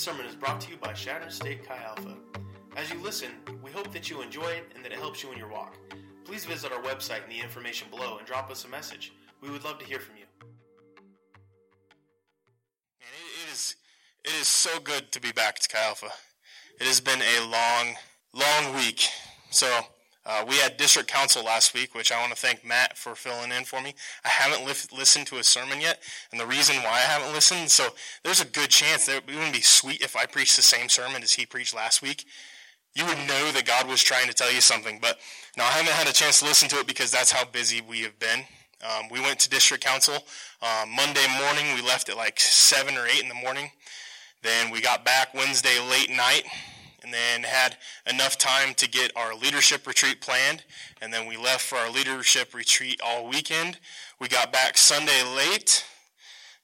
This 0.00 0.06
sermon 0.06 0.24
is 0.24 0.34
brought 0.34 0.62
to 0.62 0.70
you 0.70 0.78
by 0.78 0.94
Chadron 0.94 1.30
State 1.30 1.68
Chi 1.68 1.76
Alpha. 1.76 2.16
As 2.74 2.90
you 2.90 2.98
listen, 3.02 3.32
we 3.62 3.70
hope 3.70 3.92
that 3.92 4.08
you 4.08 4.22
enjoy 4.22 4.46
it 4.46 4.72
and 4.74 4.82
that 4.82 4.92
it 4.92 4.98
helps 4.98 5.22
you 5.22 5.30
in 5.30 5.36
your 5.36 5.50
walk. 5.50 5.76
Please 6.24 6.46
visit 6.46 6.72
our 6.72 6.80
website 6.80 7.22
in 7.24 7.28
the 7.28 7.38
information 7.38 7.86
below 7.90 8.16
and 8.16 8.26
drop 8.26 8.50
us 8.50 8.64
a 8.64 8.68
message. 8.68 9.12
We 9.42 9.50
would 9.50 9.62
love 9.62 9.78
to 9.78 9.84
hear 9.84 10.00
from 10.00 10.16
you. 10.16 10.24
Man, 12.98 13.10
it, 13.44 13.52
is 13.52 13.76
it 14.24 14.32
is 14.40 14.48
so 14.48 14.80
good 14.80 15.12
to 15.12 15.20
be 15.20 15.32
back 15.32 15.58
at 15.62 15.68
Chi 15.68 15.78
Alpha. 15.78 16.08
It 16.80 16.86
has 16.86 17.02
been 17.02 17.20
a 17.20 17.50
long, 17.50 17.96
long 18.32 18.74
week. 18.76 19.06
So 19.50 19.80
uh, 20.26 20.44
we 20.46 20.56
had 20.56 20.76
district 20.76 21.08
council 21.08 21.44
last 21.44 21.72
week, 21.72 21.94
which 21.94 22.12
I 22.12 22.20
want 22.20 22.32
to 22.32 22.38
thank 22.38 22.64
Matt 22.64 22.98
for 22.98 23.14
filling 23.14 23.52
in 23.52 23.64
for 23.64 23.80
me. 23.80 23.94
I 24.24 24.28
haven't 24.28 24.66
li- 24.66 24.98
listened 24.98 25.26
to 25.28 25.36
his 25.36 25.46
sermon 25.46 25.80
yet, 25.80 26.02
and 26.30 26.40
the 26.40 26.46
reason 26.46 26.76
why 26.76 26.92
I 26.92 27.00
haven't 27.00 27.32
listened, 27.32 27.70
so 27.70 27.88
there's 28.22 28.42
a 28.42 28.46
good 28.46 28.68
chance 28.68 29.06
that 29.06 29.16
it 29.16 29.26
wouldn't 29.26 29.54
be 29.54 29.62
sweet 29.62 30.02
if 30.02 30.16
I 30.16 30.26
preached 30.26 30.56
the 30.56 30.62
same 30.62 30.88
sermon 30.88 31.22
as 31.22 31.32
he 31.32 31.46
preached 31.46 31.74
last 31.74 32.02
week. 32.02 32.26
You 32.94 33.06
would 33.06 33.18
know 33.18 33.52
that 33.52 33.64
God 33.66 33.88
was 33.88 34.02
trying 34.02 34.28
to 34.28 34.34
tell 34.34 34.52
you 34.52 34.60
something, 34.60 34.98
but 35.00 35.18
now 35.56 35.64
I 35.64 35.70
haven't 35.70 35.92
had 35.92 36.08
a 36.08 36.12
chance 36.12 36.40
to 36.40 36.44
listen 36.44 36.68
to 36.70 36.80
it 36.80 36.86
because 36.86 37.10
that's 37.10 37.32
how 37.32 37.44
busy 37.44 37.80
we 37.80 38.02
have 38.02 38.18
been. 38.18 38.44
Um, 38.82 39.08
we 39.10 39.20
went 39.20 39.38
to 39.40 39.50
district 39.50 39.84
council 39.84 40.14
um, 40.62 40.90
Monday 40.90 41.26
morning. 41.38 41.74
We 41.74 41.82
left 41.82 42.08
at 42.08 42.16
like 42.16 42.40
seven 42.40 42.96
or 42.96 43.06
eight 43.06 43.22
in 43.22 43.28
the 43.28 43.34
morning. 43.34 43.70
Then 44.42 44.70
we 44.70 44.80
got 44.80 45.04
back 45.04 45.34
Wednesday 45.34 45.78
late 45.90 46.10
night 46.10 46.44
and 47.02 47.12
then 47.12 47.42
had 47.42 47.76
enough 48.08 48.36
time 48.36 48.74
to 48.74 48.88
get 48.88 49.12
our 49.16 49.34
leadership 49.34 49.86
retreat 49.86 50.20
planned. 50.20 50.64
And 51.00 51.12
then 51.12 51.26
we 51.26 51.36
left 51.36 51.62
for 51.62 51.76
our 51.76 51.90
leadership 51.90 52.54
retreat 52.54 53.00
all 53.04 53.28
weekend. 53.28 53.78
We 54.20 54.28
got 54.28 54.52
back 54.52 54.76
Sunday 54.76 55.22
late, 55.36 55.84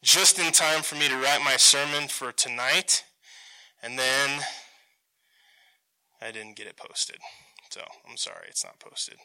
just 0.03 0.39
in 0.39 0.53
time 0.53 0.83
for 0.83 0.97
me 0.97 1.09
to 1.09 1.17
write 1.17 1.43
my 1.45 1.57
sermon 1.57 2.09
for 2.09 2.33
tonight. 2.33 3.05
And 3.83 3.99
then 3.99 4.41
I 6.21 6.31
didn't 6.31 6.57
get 6.57 6.67
it 6.67 6.77
posted. 6.77 7.17
So 7.71 7.81
I'm 8.09 8.17
sorry 8.17 8.47
it's 8.49 8.65
not 8.65 8.79
posted. 8.79 9.17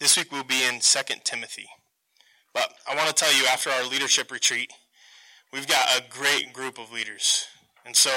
This 0.00 0.16
week 0.16 0.32
we'll 0.32 0.44
be 0.44 0.64
in 0.64 0.80
2 0.80 1.00
Timothy. 1.24 1.66
But 2.52 2.72
I 2.88 2.94
want 2.94 3.08
to 3.08 3.14
tell 3.14 3.34
you 3.36 3.46
after 3.46 3.70
our 3.70 3.84
leadership 3.84 4.30
retreat, 4.30 4.72
we've 5.52 5.66
got 5.66 5.98
a 5.98 6.02
great 6.08 6.52
group 6.52 6.78
of 6.78 6.92
leaders. 6.92 7.46
And 7.84 7.96
so 7.96 8.10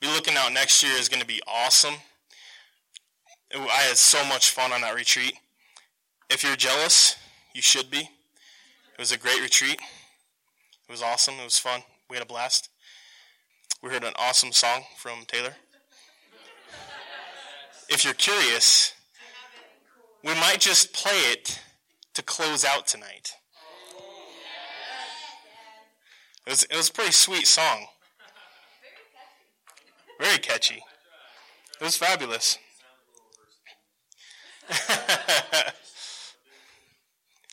be 0.00 0.06
looking 0.08 0.34
out 0.36 0.52
next 0.52 0.82
year 0.82 0.92
is 0.98 1.08
going 1.08 1.20
to 1.20 1.26
be 1.26 1.40
awesome. 1.46 1.94
I 3.54 3.82
had 3.88 3.96
so 3.96 4.24
much 4.26 4.50
fun 4.50 4.72
on 4.72 4.82
that 4.82 4.94
retreat. 4.94 5.34
If 6.28 6.42
you're 6.42 6.56
jealous, 6.56 7.16
you 7.54 7.62
should 7.62 7.90
be. 7.90 7.98
It 7.98 8.98
was 8.98 9.12
a 9.12 9.18
great 9.18 9.40
retreat. 9.40 9.78
It 10.88 10.92
was 10.92 11.02
awesome. 11.02 11.34
It 11.40 11.44
was 11.44 11.58
fun. 11.58 11.82
We 12.10 12.16
had 12.16 12.24
a 12.24 12.28
blast. 12.28 12.68
We 13.82 13.90
heard 13.90 14.04
an 14.04 14.14
awesome 14.18 14.52
song 14.52 14.82
from 14.96 15.24
Taylor. 15.26 15.54
If 17.88 18.04
you're 18.04 18.14
curious, 18.14 18.94
we 20.24 20.34
might 20.34 20.60
just 20.60 20.92
play 20.92 21.18
it 21.30 21.60
to 22.14 22.22
close 22.22 22.64
out 22.64 22.86
tonight. 22.86 23.32
It 26.46 26.50
was, 26.50 26.62
it 26.64 26.76
was 26.76 26.88
a 26.88 26.92
pretty 26.92 27.12
sweet 27.12 27.46
song. 27.46 27.86
Very 30.18 30.38
catchy. 30.38 30.82
It 31.80 31.84
was 31.84 31.96
fabulous. 31.96 32.58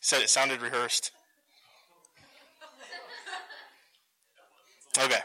Said 0.02 0.22
it 0.22 0.30
sounded 0.30 0.62
rehearsed. 0.62 1.12
Okay. 5.00 5.20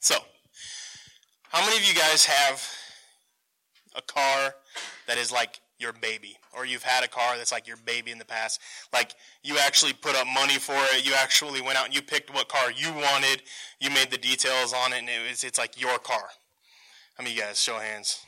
So, 0.00 0.16
how 1.50 1.64
many 1.64 1.76
of 1.76 1.88
you 1.88 1.94
guys 1.94 2.24
have 2.24 2.62
a 3.94 4.02
car 4.02 4.54
that 5.06 5.18
is 5.18 5.30
like 5.30 5.60
your 5.82 5.92
baby? 5.92 6.38
Or 6.56 6.64
you've 6.64 6.84
had 6.84 7.04
a 7.04 7.08
car 7.08 7.36
that's 7.36 7.52
like 7.52 7.66
your 7.66 7.76
baby 7.78 8.10
in 8.10 8.18
the 8.18 8.24
past? 8.24 8.60
Like, 8.92 9.14
you 9.42 9.58
actually 9.58 9.92
put 9.92 10.14
up 10.14 10.26
money 10.26 10.58
for 10.58 10.76
it, 10.94 11.04
you 11.04 11.12
actually 11.14 11.60
went 11.60 11.76
out 11.76 11.86
and 11.86 11.94
you 11.94 12.00
picked 12.00 12.32
what 12.32 12.48
car 12.48 12.70
you 12.70 12.92
wanted, 12.92 13.42
you 13.80 13.90
made 13.90 14.10
the 14.10 14.18
details 14.18 14.72
on 14.72 14.92
it, 14.92 15.00
and 15.00 15.08
it 15.08 15.28
was, 15.28 15.44
it's 15.44 15.58
like 15.58 15.80
your 15.80 15.98
car. 15.98 16.28
i 17.18 17.22
mean 17.22 17.34
you 17.34 17.40
guys, 17.42 17.60
show 17.60 17.78
hands? 17.78 18.24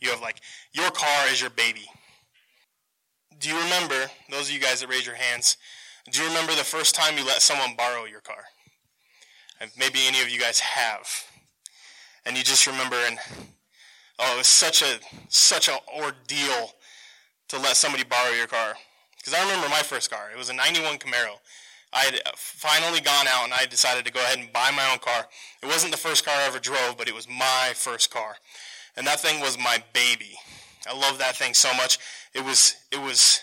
You 0.00 0.10
have 0.10 0.20
like, 0.20 0.40
your 0.72 0.90
car 0.90 1.26
is 1.30 1.40
your 1.40 1.50
baby. 1.50 1.86
Do 3.40 3.48
you 3.48 3.58
remember, 3.58 4.10
those 4.30 4.48
of 4.48 4.54
you 4.54 4.60
guys 4.60 4.80
that 4.80 4.88
raise 4.88 5.06
your 5.06 5.14
hands, 5.14 5.56
do 6.10 6.22
you 6.22 6.28
remember 6.28 6.54
the 6.54 6.64
first 6.64 6.94
time 6.94 7.18
you 7.18 7.26
let 7.26 7.42
someone 7.42 7.74
borrow 7.76 8.04
your 8.04 8.20
car? 8.20 8.44
Maybe 9.78 10.00
any 10.06 10.20
of 10.20 10.28
you 10.28 10.38
guys 10.38 10.60
have. 10.60 11.08
And 12.24 12.36
you 12.36 12.44
just 12.44 12.66
remember 12.66 12.96
and 12.96 13.18
oh, 14.18 14.34
it 14.34 14.38
was 14.38 14.46
such 14.46 14.82
a 14.82 14.98
such 15.28 15.68
an 15.68 15.76
ordeal 15.96 16.72
to 17.48 17.58
let 17.58 17.76
somebody 17.76 18.04
borrow 18.04 18.32
your 18.32 18.46
car. 18.46 18.74
Because 19.16 19.34
I 19.34 19.42
remember 19.42 19.68
my 19.68 19.82
first 19.82 20.10
car. 20.10 20.30
It 20.32 20.38
was 20.38 20.50
a 20.50 20.54
91 20.54 20.98
Camaro. 20.98 21.38
I 21.92 22.00
had 22.00 22.14
uh, 22.14 22.30
finally 22.36 23.00
gone 23.00 23.26
out 23.28 23.44
and 23.44 23.54
I 23.54 23.64
decided 23.66 24.04
to 24.04 24.12
go 24.12 24.20
ahead 24.20 24.38
and 24.38 24.52
buy 24.52 24.70
my 24.70 24.90
own 24.92 24.98
car. 24.98 25.26
It 25.62 25.66
wasn't 25.66 25.92
the 25.92 25.98
first 25.98 26.24
car 26.24 26.34
I 26.34 26.46
ever 26.46 26.58
drove, 26.58 26.96
but 26.98 27.08
it 27.08 27.14
was 27.14 27.28
my 27.28 27.72
first 27.74 28.10
car. 28.10 28.36
And 28.96 29.06
that 29.06 29.20
thing 29.20 29.40
was 29.40 29.56
my 29.58 29.82
baby. 29.92 30.38
I 30.88 30.98
love 30.98 31.18
that 31.18 31.36
thing 31.36 31.54
so 31.54 31.72
much. 31.74 31.98
It 32.34 32.44
was 32.44 32.76
it 32.92 33.00
was 33.00 33.40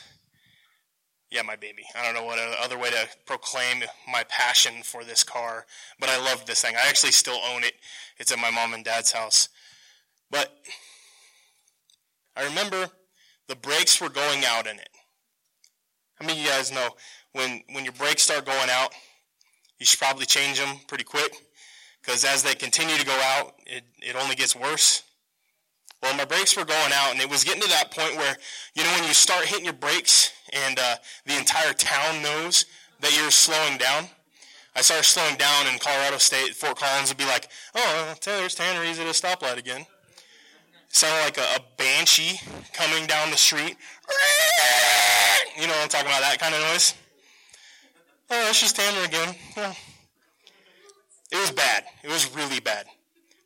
yeah, 1.32 1.42
my 1.42 1.56
baby. 1.56 1.84
I 1.96 2.06
don't 2.06 2.14
know 2.14 2.24
what 2.24 2.40
other 2.40 2.78
way 2.78 2.90
to 2.92 3.08
proclaim 3.26 3.84
my 4.10 4.24
passion 4.30 4.84
for 4.84 5.04
this 5.04 5.24
car, 5.24 5.66
but 6.00 6.10
I 6.10 6.18
love 6.18 6.46
this 6.46 6.62
thing. 6.62 6.76
I 6.76 6.88
actually 6.88 7.12
still 7.12 7.40
own 7.52 7.64
it. 7.64 7.74
It's 8.18 8.32
at 8.32 8.40
my 8.40 8.52
mom 8.52 8.74
and 8.74 8.86
dad's 8.86 9.12
house. 9.12 9.50
But 10.32 10.56
I 12.38 12.46
remember 12.46 12.90
the 13.48 13.56
brakes 13.56 14.02
were 14.02 14.10
going 14.10 14.44
out 14.46 14.68
in 14.68 14.78
it. 14.78 14.90
How 16.16 16.26
many 16.26 16.40
of 16.40 16.46
you 16.46 16.52
guys 16.52 16.72
know 16.72 16.90
when, 17.34 17.62
when 17.72 17.84
your 17.84 17.94
brakes 17.94 18.24
start 18.24 18.46
going 18.46 18.70
out, 18.70 18.94
you 19.80 19.86
should 19.86 20.00
probably 20.00 20.26
change 20.26 20.58
them 20.60 20.78
pretty 20.88 21.04
quick 21.04 21.36
because 22.02 22.24
as 22.24 22.44
they 22.44 22.56
continue 22.56 22.96
to 22.96 23.06
go 23.06 23.20
out, 23.24 23.56
it, 23.66 23.84
it 24.02 24.16
only 24.16 24.36
gets 24.36 24.56
worse. 24.56 25.04
Well, 26.02 26.16
my 26.16 26.26
brakes 26.26 26.56
were 26.56 26.66
going 26.66 26.92
out, 26.94 27.12
and 27.12 27.20
it 27.20 27.30
was 27.30 27.44
getting 27.44 27.62
to 27.62 27.70
that 27.70 27.90
point 27.90 28.16
where, 28.16 28.38
you 28.76 28.84
know, 28.84 28.92
when 28.92 29.08
you 29.08 29.14
start 29.14 29.46
hitting 29.46 29.66
your 29.66 29.74
brakes 29.74 30.32
and 30.54 30.78
uh, 30.78 30.98
the 31.26 31.38
entire 31.38 31.74
town 31.74 32.22
knows 32.22 32.66
that 33.00 33.18
you're 33.18 33.32
slowing 33.32 33.78
down. 33.78 34.06
I 34.76 34.82
started 34.82 35.06
slowing 35.06 35.36
down 35.38 35.68
in 35.68 35.80
Colorado 35.80 36.18
State. 36.18 36.54
Fort 36.54 36.78
Collins 36.78 37.10
would 37.10 37.18
be 37.18 37.26
like, 37.26 37.50
"Oh, 37.74 38.14
there's 38.24 38.56
Tanner. 38.56 38.84
He's 38.84 39.00
at 39.00 39.08
a 39.08 39.10
stoplight 39.12 39.58
again." 39.58 39.86
Sounded 40.96 41.26
like 41.26 41.38
a, 41.38 41.58
a, 41.58 41.64
banshee 41.76 42.40
coming 42.72 43.06
down 43.06 43.30
the 43.30 43.38
street. 43.38 43.76
You 45.58 45.68
know 45.68 45.74
what 45.74 45.84
I'm 45.84 45.90
talking 45.90 46.08
about? 46.08 46.20
That 46.20 46.38
kind 46.38 46.54
of 46.54 46.60
noise. 46.60 46.96
Oh, 48.30 48.50
it's 48.50 48.60
just 48.60 48.76
Tanner 48.76 49.06
again. 49.06 49.34
Yeah. 49.56 49.74
It 51.32 51.38
was 51.38 51.52
bad. 51.52 51.86
It 52.04 52.10
was 52.10 52.36
really 52.36 52.60
bad. 52.60 52.88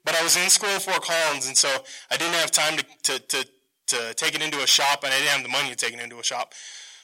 But 0.03 0.15
I 0.15 0.23
was 0.23 0.35
in 0.35 0.49
school 0.49 0.69
Fort 0.79 1.03
Collins, 1.03 1.45
and 1.45 1.55
so 1.55 1.69
I 2.09 2.17
didn't 2.17 2.33
have 2.33 2.49
time 2.49 2.77
to, 2.77 2.85
to, 3.03 3.19
to, 3.19 3.47
to 3.87 4.13
take 4.15 4.33
it 4.33 4.41
into 4.41 4.57
a 4.63 4.65
shop, 4.65 5.03
and 5.03 5.13
I 5.13 5.17
didn't 5.17 5.29
have 5.29 5.43
the 5.43 5.49
money 5.49 5.69
to 5.69 5.75
take 5.75 5.93
it 5.93 5.99
into 5.99 6.17
a 6.17 6.23
shop. 6.23 6.53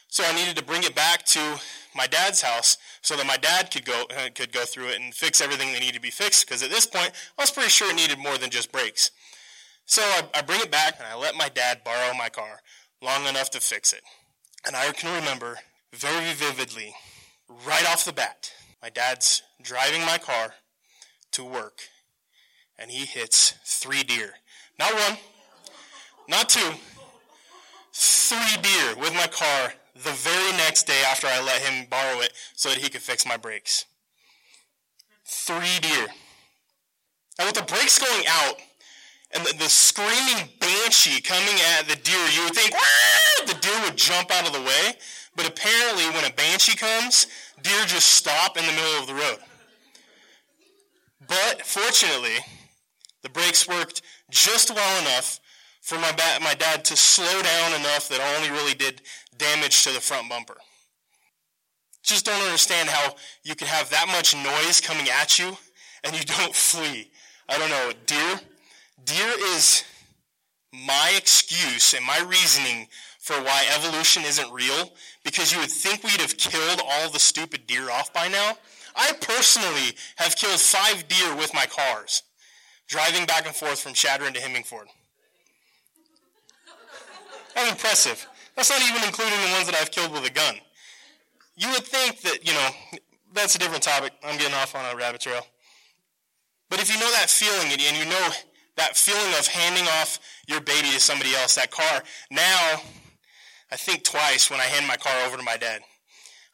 So 0.07 0.23
I 0.23 0.33
needed 0.33 0.57
to 0.57 0.63
bring 0.63 0.81
it 0.81 0.95
back 0.95 1.23
to 1.25 1.59
my 1.95 2.07
dad's 2.07 2.41
house 2.41 2.77
so 3.01 3.15
that 3.15 3.27
my 3.27 3.37
dad 3.37 3.69
could 3.69 3.85
go 3.85 4.05
uh, 4.17 4.29
could 4.33 4.51
go 4.51 4.65
through 4.65 4.87
it 4.87 4.99
and 4.99 5.13
fix 5.13 5.39
everything 5.39 5.71
that 5.73 5.81
needed 5.81 5.95
to 5.95 6.01
be 6.01 6.09
fixed. 6.09 6.47
Because 6.47 6.63
at 6.63 6.71
this 6.71 6.87
point, 6.87 7.11
I 7.37 7.43
was 7.43 7.51
pretty 7.51 7.69
sure 7.69 7.91
it 7.91 7.95
needed 7.95 8.17
more 8.17 8.37
than 8.37 8.49
just 8.49 8.71
brakes. 8.71 9.11
So 9.85 10.01
I, 10.01 10.23
I 10.33 10.41
bring 10.41 10.61
it 10.61 10.71
back 10.71 10.95
and 10.97 11.07
I 11.07 11.15
let 11.15 11.35
my 11.35 11.49
dad 11.49 11.83
borrow 11.83 12.13
my 12.15 12.29
car 12.29 12.59
long 13.01 13.25
enough 13.27 13.51
to 13.51 13.59
fix 13.59 13.93
it. 13.93 14.01
And 14.65 14.75
I 14.75 14.91
can 14.91 15.15
remember 15.15 15.59
very 15.93 16.33
vividly, 16.33 16.93
right 17.65 17.87
off 17.89 18.05
the 18.05 18.13
bat, 18.13 18.51
my 18.81 18.89
dad's 18.89 19.43
driving 19.61 20.01
my 20.01 20.17
car 20.17 20.53
to 21.33 21.43
work 21.43 21.81
and 22.77 22.91
he 22.91 23.05
hits 23.05 23.53
three 23.63 24.03
deer. 24.03 24.33
Not 24.79 24.93
one, 24.93 25.17
not 26.27 26.49
two, 26.49 26.71
three 27.93 28.61
deer 28.61 28.95
with 28.97 29.13
my 29.13 29.27
car 29.27 29.73
the 29.95 30.11
very 30.11 30.51
next 30.57 30.87
day 30.87 31.01
after 31.09 31.27
I 31.27 31.41
let 31.41 31.61
him 31.61 31.87
borrow 31.89 32.19
it 32.19 32.33
so 32.55 32.69
that 32.69 32.79
he 32.79 32.89
could 32.89 33.01
fix 33.01 33.25
my 33.25 33.37
brakes. 33.37 33.85
Three 35.25 35.79
deer. 35.81 36.07
And 37.39 37.47
with 37.47 37.55
the 37.55 37.63
brakes 37.63 37.99
going 37.99 38.25
out, 38.27 38.55
and 39.35 39.45
the, 39.45 39.53
the, 39.57 39.69
screaming 39.69 40.49
banshee 40.59 41.21
coming 41.21 41.55
at 41.77 41.87
the 41.87 41.95
deer, 41.97 42.25
you 42.33 42.43
would 42.45 42.55
think 42.55 42.73
the 43.45 43.53
deer 43.61 43.81
would 43.83 43.97
jump 43.97 44.31
out 44.31 44.47
of 44.47 44.53
the 44.53 44.61
way. 44.61 44.93
But 45.35 45.47
apparently, 45.47 46.05
when 46.11 46.23
a 46.23 46.33
banshee 46.33 46.77
comes, 46.77 47.27
deer 47.61 47.85
just 47.85 48.07
stop 48.07 48.57
in 48.57 48.65
the 48.65 48.71
middle 48.71 49.01
of 49.01 49.07
the 49.07 49.13
road. 49.13 49.37
But 51.27 51.65
fortunately, 51.65 52.37
the 53.23 53.29
brakes 53.29 53.67
worked 53.67 54.01
just 54.31 54.73
well 54.73 55.01
enough 55.01 55.39
for 55.81 55.95
my, 55.95 56.11
ba- 56.11 56.39
my 56.41 56.53
dad 56.53 56.85
to 56.85 56.95
slow 56.95 57.41
down 57.41 57.79
enough 57.79 58.07
that 58.09 58.21
I 58.21 58.35
only 58.37 58.51
really 58.51 58.73
did 58.73 59.01
damage 59.37 59.83
to 59.83 59.91
the 59.91 59.99
front 59.99 60.29
bumper. 60.29 60.57
Just 62.03 62.25
don't 62.25 62.41
understand 62.43 62.89
how 62.89 63.15
you 63.43 63.55
can 63.55 63.67
have 63.67 63.89
that 63.89 64.07
much 64.07 64.35
noise 64.35 64.79
coming 64.79 65.07
at 65.09 65.39
you 65.39 65.57
and 66.03 66.15
you 66.17 66.23
don't 66.37 66.55
flee. 66.55 67.11
I 67.49 67.57
don't 67.57 67.69
know. 67.69 67.91
Deer, 68.05 68.39
deer 69.03 69.33
is 69.55 69.83
my 70.73 71.13
excuse 71.17 71.93
and 71.93 72.05
my 72.05 72.19
reasoning 72.27 72.87
for 73.19 73.35
why 73.41 73.65
evolution 73.75 74.23
isn't 74.23 74.51
real 74.53 74.91
because 75.23 75.51
you 75.51 75.59
would 75.59 75.71
think 75.71 76.03
we'd 76.03 76.21
have 76.21 76.37
killed 76.37 76.81
all 76.87 77.09
the 77.09 77.19
stupid 77.19 77.65
deer 77.67 77.89
off 77.89 78.13
by 78.13 78.27
now. 78.27 78.53
I 78.95 79.11
personally 79.21 79.97
have 80.17 80.35
killed 80.35 80.59
five 80.59 81.07
deer 81.07 81.35
with 81.35 81.53
my 81.53 81.65
cars, 81.65 82.23
driving 82.87 83.25
back 83.25 83.45
and 83.45 83.55
forth 83.55 83.79
from 83.79 83.93
Chadron 83.93 84.33
to 84.33 84.39
Hemingford. 84.39 84.87
That's 87.55 87.71
impressive. 87.71 88.27
That's 88.55 88.69
not 88.69 88.81
even 88.87 89.03
including 89.03 89.39
the 89.41 89.51
ones 89.53 89.65
that 89.65 89.75
I've 89.75 89.91
killed 89.91 90.11
with 90.11 90.25
a 90.25 90.29
gun. 90.29 90.55
You 91.57 91.69
would 91.71 91.83
think 91.83 92.21
that, 92.21 92.45
you 92.45 92.53
know, 92.53 92.69
that's 93.33 93.55
a 93.55 93.59
different 93.59 93.83
topic. 93.83 94.13
I'm 94.23 94.37
getting 94.37 94.53
off 94.55 94.75
on 94.75 94.85
a 94.93 94.95
rabbit 94.95 95.21
trail. 95.21 95.45
But 96.69 96.79
if 96.79 96.93
you 96.93 96.99
know 96.99 97.11
that 97.11 97.29
feeling 97.29 97.71
and 97.71 97.97
you 97.97 98.05
know 98.05 98.29
that 98.77 98.97
feeling 98.97 99.33
of 99.39 99.47
handing 99.47 99.85
off 99.99 100.19
your 100.47 100.61
baby 100.61 100.89
to 100.89 100.99
somebody 100.99 101.33
else, 101.33 101.55
that 101.55 101.71
car, 101.71 102.03
now 102.29 102.81
I 103.71 103.75
think 103.75 104.03
twice 104.03 104.49
when 104.49 104.59
I 104.59 104.63
hand 104.63 104.87
my 104.87 104.97
car 104.97 105.13
over 105.25 105.37
to 105.37 105.43
my 105.43 105.57
dad. 105.57 105.81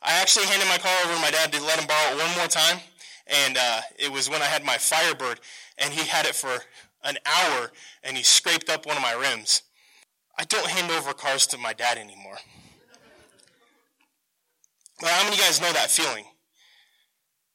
I 0.02 0.20
actually 0.20 0.46
handed 0.46 0.68
my 0.68 0.78
car 0.78 0.96
over 1.04 1.14
to 1.14 1.22
my 1.22 1.32
dad 1.32 1.52
to 1.52 1.64
let 1.64 1.80
him 1.80 1.88
borrow 1.88 2.16
it 2.16 2.18
one 2.18 2.38
more 2.38 2.48
time, 2.48 2.80
and 3.28 3.58
uh, 3.58 3.82
it 4.00 4.12
was 4.12 4.30
when 4.30 4.42
I 4.42 4.46
had 4.46 4.64
my 4.64 4.78
Firebird, 4.78 5.40
and 5.78 5.94
he 5.94 6.08
had 6.08 6.26
it 6.26 6.36
for 6.36 6.64
an 7.04 7.18
hour, 7.26 7.72
and 8.04 8.18
he 8.18 8.24
scraped 8.24 8.70
up 8.70 8.86
one 8.86 8.98
of 8.98 9.04
my 9.04 9.14
rims. 9.14 9.64
I 10.38 10.44
don't 10.46 10.68
hand 10.68 10.92
over 10.92 11.14
cars 11.14 11.46
to 11.48 11.58
my 11.58 11.74
dad 11.74 11.98
anymore. 11.98 12.38
Well, 15.02 15.12
how 15.12 15.24
many 15.24 15.36
of 15.36 15.40
you 15.40 15.46
guys 15.46 15.62
know 15.62 15.74
that 15.74 15.90
feeling? 15.90 16.26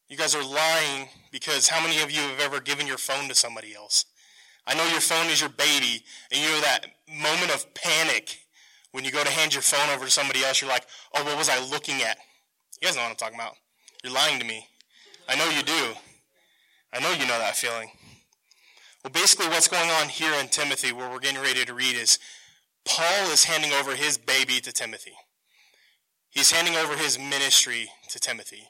You 0.09 0.17
guys 0.17 0.35
are 0.35 0.45
lying 0.45 1.09
because 1.33 1.69
how 1.69 1.83
many 1.83 2.03
of 2.03 2.11
you 2.11 2.21
have 2.21 2.41
ever 2.41 2.61
given 2.61 2.87
your 2.87 2.99
phone 2.99 3.29
to 3.29 3.35
somebody 3.35 3.75
else? 3.75 4.05
I 4.67 4.75
know 4.75 4.87
your 4.87 5.01
phone 5.01 5.27
is 5.27 5.41
your 5.41 5.51
baby, 5.51 6.03
and 6.31 6.41
you 6.41 6.49
know 6.49 6.61
that 6.61 6.87
moment 7.09 7.55
of 7.55 7.73
panic 7.75 8.41
when 8.93 9.05
you 9.05 9.11
go 9.11 9.23
to 9.23 9.31
hand 9.31 9.53
your 9.53 9.63
phone 9.63 9.95
over 9.95 10.07
to 10.07 10.11
somebody 10.11 10.43
else, 10.43 10.61
you're 10.61 10.71
like, 10.71 10.87
oh, 11.15 11.23
what 11.25 11.37
was 11.37 11.49
I 11.49 11.63
looking 11.69 12.03
at? 12.03 12.17
You 12.81 12.89
guys 12.89 12.97
know 12.97 13.03
what 13.03 13.11
I'm 13.11 13.17
talking 13.17 13.39
about. 13.39 13.55
You're 14.03 14.13
lying 14.13 14.39
to 14.41 14.47
me. 14.47 14.67
I 15.29 15.37
know 15.37 15.49
you 15.51 15.63
do. 15.63 15.95
I 16.93 17.01
know 17.01 17.13
you 17.13 17.27
know 17.27 17.39
that 17.39 17.57
feeling. 17.57 17.91
Well, 19.05 19.13
basically, 19.13 19.49
what's 19.49 19.69
going 19.69 19.91
on 19.91 20.09
here 20.09 20.33
in 20.41 20.49
Timothy, 20.49 20.93
where 20.93 21.11
we're 21.11 21.19
getting 21.19 21.43
ready 21.43 21.65
to 21.65 21.75
read, 21.75 21.95
is 21.95 22.19
Paul 22.85 23.31
is 23.31 23.45
handing 23.45 23.73
over 23.73 23.95
his 23.95 24.17
baby 24.17 24.61
to 24.61 24.73
Timothy. 24.73 25.13
He's 26.31 26.51
handing 26.51 26.77
over 26.77 26.97
his 26.97 27.19
ministry 27.19 27.91
to 28.09 28.19
Timothy. 28.19 28.69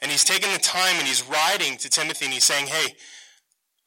And 0.00 0.10
he's 0.10 0.24
taking 0.24 0.52
the 0.52 0.58
time 0.58 0.96
and 0.96 1.06
he's 1.06 1.26
writing 1.28 1.76
to 1.78 1.88
Timothy 1.90 2.24
and 2.24 2.34
he's 2.34 2.44
saying, 2.44 2.66
hey, 2.66 2.94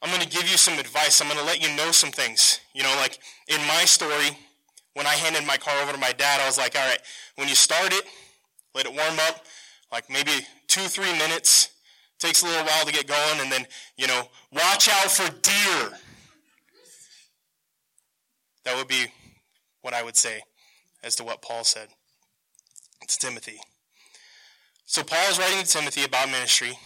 I'm 0.04 0.10
going 0.10 0.22
to 0.22 0.28
give 0.28 0.48
you 0.50 0.58
some 0.58 0.78
advice. 0.78 1.22
I'm 1.22 1.28
going 1.28 1.40
to 1.40 1.46
let 1.46 1.62
you 1.62 1.74
know 1.76 1.90
some 1.90 2.10
things. 2.10 2.60
You 2.74 2.82
know, 2.82 2.94
like 2.98 3.18
in 3.48 3.58
my 3.66 3.86
story, 3.86 4.36
when 4.92 5.06
I 5.06 5.14
handed 5.14 5.46
my 5.46 5.56
car 5.56 5.82
over 5.82 5.92
to 5.92 5.98
my 5.98 6.12
dad, 6.12 6.42
I 6.42 6.46
was 6.46 6.58
like, 6.58 6.76
all 6.76 6.86
right, 6.86 7.00
when 7.36 7.48
you 7.48 7.54
start 7.54 7.90
it, 7.94 8.04
let 8.74 8.84
it 8.84 8.92
warm 8.92 9.18
up, 9.28 9.46
like 9.90 10.10
maybe 10.10 10.30
two, 10.66 10.82
three 10.82 11.12
minutes. 11.12 11.70
Takes 12.18 12.42
a 12.42 12.46
little 12.46 12.64
while 12.64 12.84
to 12.84 12.92
get 12.92 13.06
going, 13.06 13.40
and 13.40 13.50
then, 13.50 13.66
you 13.96 14.06
know, 14.06 14.22
watch 14.52 14.88
out 14.88 15.10
for 15.10 15.28
deer. 15.40 15.98
That 18.64 18.76
would 18.76 18.88
be 18.88 19.06
what 19.82 19.94
I 19.94 20.02
would 20.02 20.16
say 20.16 20.42
as 21.02 21.16
to 21.16 21.24
what 21.24 21.42
Paul 21.42 21.64
said 21.64 21.88
to 23.06 23.18
Timothy. 23.18 23.58
So 24.86 25.02
Paul 25.02 25.30
is 25.30 25.38
writing 25.38 25.62
to 25.62 25.66
Timothy 25.66 26.04
about 26.04 26.28
ministry, 26.28 26.78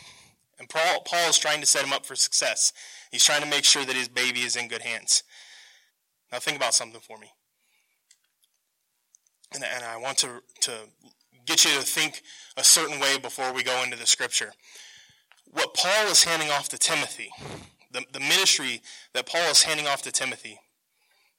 and 0.59 0.69
Paul, 0.69 1.03
Paul 1.05 1.29
is 1.29 1.39
trying 1.39 1.61
to 1.61 1.67
set 1.67 1.85
him 1.85 1.93
up 1.93 2.07
for 2.07 2.17
success. 2.17 2.73
He's 3.11 3.25
trying 3.25 3.43
to 3.43 3.49
make 3.49 3.65
sure 3.65 3.85
that 3.85 3.97
his 3.97 4.09
baby 4.09 4.41
is 4.41 4.57
in 4.57 4.69
good 4.69 4.83
hands. 4.83 5.23
Now 6.31 6.39
think 6.39 6.57
about 6.57 6.75
something 6.75 7.01
for 7.01 7.19
me 7.19 7.33
and, 9.55 9.65
and 9.65 9.85
I 9.85 9.97
want 9.97 10.19
to, 10.19 10.43
to 10.63 10.73
get 11.47 11.65
you 11.65 11.71
to 11.73 11.85
think 11.85 12.23
a 12.57 12.65
certain 12.65 13.01
way 13.01 13.19
before 13.19 13.53
we 13.53 13.63
go 13.63 13.83
into 13.83 13.97
the 13.97 14.07
scripture. 14.07 14.53
What 15.51 15.75
Paul 15.75 16.07
is 16.09 16.25
handing 16.25 16.51
off 16.51 16.69
to 16.71 16.79
Timothy, 16.79 17.31
the, 17.91 18.05
the 18.13 18.21
ministry 18.21 18.83
that 19.15 19.27
Paul 19.27 19.51
is 19.51 19.63
handing 19.63 19.87
off 19.87 20.03
to 20.03 20.13
Timothy, 20.13 20.61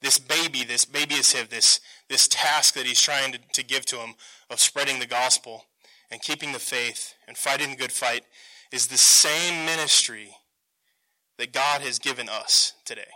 this 0.02 0.18
baby, 0.18 0.64
this 0.64 0.86
baby 0.86 1.16
is 1.16 1.34
him, 1.34 1.48
this, 1.50 1.82
this 2.08 2.28
task 2.28 2.74
that 2.76 2.86
he's 2.86 3.02
trying 3.02 3.34
to, 3.34 3.40
to 3.54 3.64
give 3.64 3.86
to 3.88 3.98
him 3.98 4.16
of 4.50 4.60
spreading 4.60 5.00
the 5.00 5.06
gospel 5.06 5.66
and 6.10 6.22
keeping 6.22 6.54
the 6.54 6.60
faith 6.60 7.14
and 7.28 7.38
fighting 7.38 7.72
the 7.72 7.76
good 7.76 7.92
fight 7.92 8.24
is 8.72 8.88
the 8.88 8.98
same 8.98 9.66
ministry 9.66 10.30
that 11.40 11.54
God 11.54 11.82
has 11.82 11.98
given 11.98 12.30
us 12.30 12.74
today. 12.86 13.10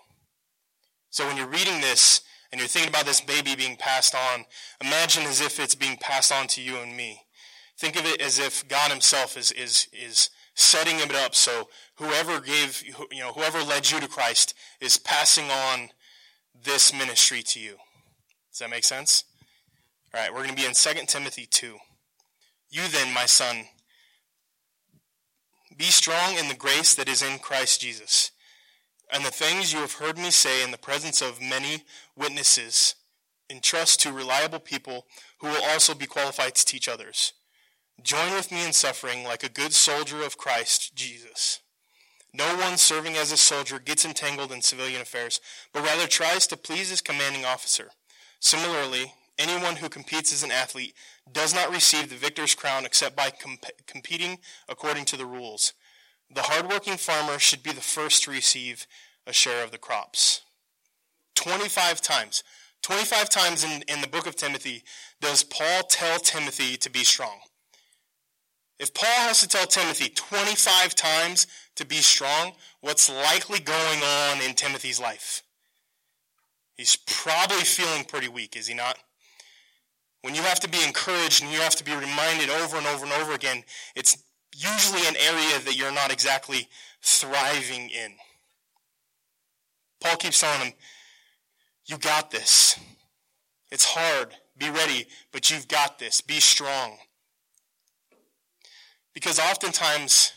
So 1.11 1.27
when 1.27 1.37
you're 1.37 1.45
reading 1.45 1.81
this, 1.81 2.21
and 2.51 2.59
you're 2.59 2.67
thinking 2.67 2.89
about 2.89 3.05
this 3.05 3.19
baby 3.19 3.55
being 3.55 3.75
passed 3.75 4.15
on, 4.15 4.45
imagine 4.79 5.23
as 5.23 5.41
if 5.41 5.59
it's 5.59 5.73
being 5.73 5.97
passed 5.97 6.31
on 6.31 6.45
to 6.47 6.61
you 6.61 6.77
and 6.77 6.95
me. 6.95 7.21
Think 7.79 7.95
of 7.95 8.05
it 8.05 8.21
as 8.21 8.37
if 8.37 8.67
God 8.67 8.91
himself 8.91 9.35
is, 9.35 9.51
is, 9.51 9.87
is 9.91 10.29
setting 10.53 10.99
it 10.99 11.13
up 11.15 11.33
so 11.33 11.69
whoever 11.95 12.39
gave, 12.39 12.83
you 13.11 13.19
know, 13.19 13.33
whoever 13.33 13.63
led 13.63 13.89
you 13.89 13.99
to 13.99 14.07
Christ 14.07 14.53
is 14.79 14.97
passing 14.97 15.49
on 15.49 15.89
this 16.63 16.93
ministry 16.93 17.41
to 17.41 17.59
you. 17.59 17.77
Does 18.51 18.59
that 18.59 18.69
make 18.69 18.83
sense? 18.83 19.23
All 20.13 20.21
right, 20.21 20.31
we're 20.31 20.43
going 20.43 20.55
to 20.55 20.55
be 20.55 20.67
in 20.67 20.73
2 20.73 20.89
Timothy 21.07 21.47
2. 21.47 21.75
You 22.69 22.87
then, 22.87 23.11
my 23.15 23.25
son, 23.25 23.65
be 25.77 25.85
strong 25.85 26.37
in 26.37 26.47
the 26.47 26.55
grace 26.55 26.95
that 26.95 27.09
is 27.09 27.21
in 27.21 27.39
Christ 27.39 27.81
Jesus 27.81 28.31
and 29.13 29.23
the 29.23 29.31
things 29.31 29.71
you 29.71 29.79
have 29.79 29.93
heard 29.93 30.17
me 30.17 30.31
say 30.31 30.63
in 30.63 30.71
the 30.71 30.77
presence 30.77 31.21
of 31.21 31.39
many 31.39 31.83
witnesses, 32.15 32.95
entrust 33.47 34.01
to 34.01 34.11
reliable 34.11 34.59
people 34.59 35.05
who 35.39 35.47
will 35.47 35.63
also 35.63 35.93
be 35.93 36.07
qualified 36.07 36.55
to 36.55 36.65
teach 36.65 36.89
others. 36.89 37.33
Join 38.01 38.33
with 38.33 38.51
me 38.51 38.65
in 38.65 38.73
suffering 38.73 39.23
like 39.23 39.43
a 39.43 39.49
good 39.49 39.71
soldier 39.71 40.23
of 40.23 40.37
Christ 40.37 40.95
Jesus. 40.95 41.59
No 42.33 42.55
one 42.57 42.77
serving 42.77 43.15
as 43.15 43.31
a 43.31 43.37
soldier 43.37 43.77
gets 43.77 44.03
entangled 44.03 44.51
in 44.51 44.63
civilian 44.63 45.01
affairs, 45.01 45.39
but 45.71 45.85
rather 45.85 46.07
tries 46.07 46.47
to 46.47 46.57
please 46.57 46.89
his 46.89 47.01
commanding 47.01 47.45
officer. 47.45 47.91
Similarly, 48.39 49.13
anyone 49.37 49.75
who 49.75 49.89
competes 49.89 50.31
as 50.33 50.43
an 50.43 50.51
athlete 50.51 50.93
does 51.31 51.53
not 51.53 51.71
receive 51.71 52.09
the 52.09 52.15
victor's 52.15 52.55
crown 52.55 52.85
except 52.85 53.15
by 53.15 53.29
comp- 53.29 53.85
competing 53.87 54.39
according 54.69 55.05
to 55.05 55.17
the 55.17 55.25
rules. 55.25 55.73
The 56.33 56.43
hardworking 56.43 56.97
farmer 56.97 57.39
should 57.39 57.63
be 57.63 57.71
the 57.71 57.81
first 57.81 58.23
to 58.23 58.31
receive 58.31 58.87
a 59.27 59.33
share 59.33 59.63
of 59.63 59.71
the 59.71 59.77
crops. 59.77 60.41
25 61.35 62.01
times. 62.01 62.43
25 62.81 63.29
times 63.29 63.63
in, 63.63 63.83
in 63.87 64.01
the 64.01 64.07
book 64.07 64.27
of 64.27 64.35
Timothy 64.35 64.83
does 65.21 65.43
Paul 65.43 65.83
tell 65.83 66.19
Timothy 66.19 66.75
to 66.77 66.89
be 66.89 67.03
strong. 67.03 67.39
If 68.79 68.93
Paul 68.93 69.27
has 69.27 69.39
to 69.41 69.47
tell 69.47 69.65
Timothy 69.65 70.09
25 70.09 70.95
times 70.95 71.47
to 71.75 71.85
be 71.85 71.97
strong, 71.97 72.53
what's 72.81 73.09
likely 73.09 73.59
going 73.59 73.99
on 74.01 74.41
in 74.41 74.55
Timothy's 74.55 74.99
life? 74.99 75.43
He's 76.75 76.95
probably 76.95 77.63
feeling 77.63 78.03
pretty 78.03 78.27
weak, 78.27 78.57
is 78.57 78.67
he 78.67 78.73
not? 78.73 78.97
When 80.23 80.35
you 80.35 80.41
have 80.43 80.61
to 80.61 80.69
be 80.69 80.81
encouraged 80.81 81.43
and 81.43 81.51
you 81.51 81.59
have 81.59 81.75
to 81.75 81.83
be 81.83 81.93
reminded 81.93 82.49
over 82.49 82.77
and 82.77 82.87
over 82.87 83.03
and 83.03 83.13
over 83.13 83.33
again, 83.33 83.61
it's 83.93 84.23
usually 84.55 85.05
an 85.05 85.17
area 85.17 85.59
that 85.59 85.75
you're 85.75 85.91
not 85.91 86.13
exactly 86.13 86.69
thriving 87.01 87.89
in. 87.89 88.13
Paul 89.99 90.15
keeps 90.15 90.39
telling 90.39 90.67
him, 90.67 90.73
You 91.85 91.97
got 91.97 92.31
this. 92.31 92.79
It's 93.69 93.83
hard. 93.85 94.33
Be 94.57 94.69
ready, 94.69 95.07
but 95.33 95.51
you've 95.51 95.67
got 95.67 95.99
this. 95.99 96.21
Be 96.21 96.39
strong. 96.39 96.97
Because 99.13 99.39
oftentimes 99.39 100.31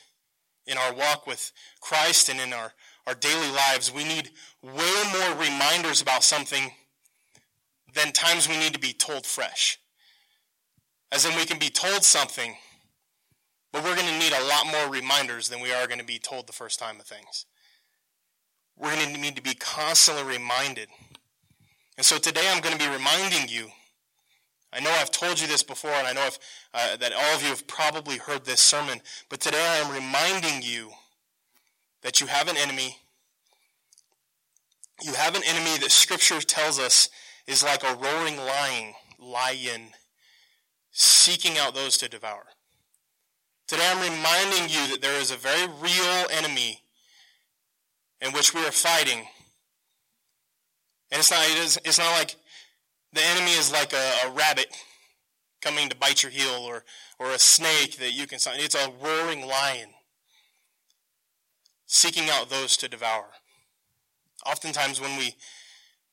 in 0.67 0.79
our 0.79 0.95
walk 0.95 1.29
with 1.29 1.53
Christ 1.81 2.29
and 2.29 2.41
in 2.41 2.53
our, 2.53 2.73
our 3.07 3.15
daily 3.15 3.51
lives, 3.53 3.93
we 3.95 4.03
need 4.03 4.31
way 4.63 5.03
more 5.13 5.39
reminders 5.39 6.03
about 6.03 6.25
something 6.25 6.73
than 7.97 8.13
times 8.13 8.49
we 8.49 8.59
need 8.59 8.75
to 8.75 8.79
be 8.79 8.93
told 8.93 9.27
fresh. 9.27 9.79
As 11.11 11.25
in, 11.25 11.35
we 11.35 11.47
can 11.47 11.59
be 11.59 11.71
told 11.71 12.05
something, 12.05 12.55
but 13.73 13.83
we're 13.83 13.97
going 13.97 14.07
to 14.07 14.19
need 14.19 14.33
a 14.33 14.45
lot 14.45 14.67
more 14.67 14.91
reminders 14.91 15.49
than 15.49 15.61
we 15.61 15.73
are 15.73 15.87
going 15.87 15.99
to 15.99 16.05
be 16.05 16.19
told 16.19 16.47
the 16.47 16.53
first 16.53 16.79
time 16.79 17.01
of 17.01 17.07
things. 17.07 17.47
We're 18.77 18.95
going 18.95 19.15
to 19.15 19.21
need 19.21 19.37
to 19.37 19.43
be 19.43 19.55
constantly 19.55 20.25
reminded. 20.25 20.89
And 21.97 22.05
so 22.05 22.19
today 22.19 22.47
I'm 22.53 22.61
going 22.61 22.77
to 22.77 22.85
be 22.85 22.93
reminding 22.93 23.49
you. 23.49 23.69
I 24.73 24.81
know 24.81 24.91
I've 24.91 25.11
told 25.11 25.41
you 25.41 25.47
this 25.47 25.63
before, 25.63 25.93
and 25.93 26.07
I 26.07 26.13
know 26.13 26.29
uh, 26.75 26.97
that 26.97 27.13
all 27.15 27.35
of 27.35 27.43
you 27.43 27.49
have 27.49 27.67
probably 27.67 28.19
heard 28.19 28.45
this 28.45 28.61
sermon, 28.61 29.01
but 29.31 29.41
today 29.41 29.65
I 29.65 29.77
am 29.77 29.95
reminding 29.95 30.61
you 30.61 30.91
that 32.03 32.21
you 32.21 32.27
have 32.27 32.49
an 32.49 32.59
enemy. 32.59 32.99
You 35.03 35.15
have 35.15 35.35
an 35.35 35.43
enemy 35.47 35.79
that 35.79 35.91
Scripture 35.91 36.41
tells 36.41 36.79
us 36.79 37.09
is 37.47 37.63
like 37.63 37.83
a 37.83 37.95
roaring 37.95 38.37
lion, 38.37 38.95
lion 39.19 39.83
seeking 40.91 41.59
out 41.59 41.75
those 41.75 41.97
to 41.99 42.09
devour. 42.09 42.45
Today 43.69 43.89
I'm 43.91 44.01
reminding 44.01 44.69
you 44.69 44.93
that 44.93 44.99
there 45.03 45.21
is 45.21 45.31
a 45.31 45.37
very 45.37 45.67
real 45.81 46.27
enemy 46.31 46.81
in 48.21 48.33
which 48.33 48.55
we 48.55 48.65
are 48.67 48.73
fighting. 48.73 49.27
And 51.11 51.19
it's 51.19 51.31
not, 51.31 51.45
it 51.45 51.59
is, 51.59 51.79
it's 51.85 51.99
not 51.99 52.11
like 52.19 52.37
the 53.13 53.23
enemy 53.23 53.53
is 53.53 53.73
like 53.73 53.93
a, 53.93 54.13
a 54.27 54.31
rabbit 54.31 54.69
coming 55.61 55.89
to 55.89 55.97
bite 55.97 56.23
your 56.23 56.33
heel 56.33 56.61
or, 56.61 56.85
or 57.19 57.33
a 57.33 57.39
snake 57.39 57.99
that 57.99 58.13
you 58.13 58.27
can 58.27 58.39
sign. 58.39 58.61
It's 58.61 58.75
a 58.75 58.93
roaring 59.03 59.47
lion 59.47 59.89
seeking 61.87 62.29
out 62.31 62.51
those 62.51 62.77
to 62.79 62.89
devour. 62.89 63.27
Oftentimes, 64.45 65.01
when 65.01 65.17
we 65.19 65.35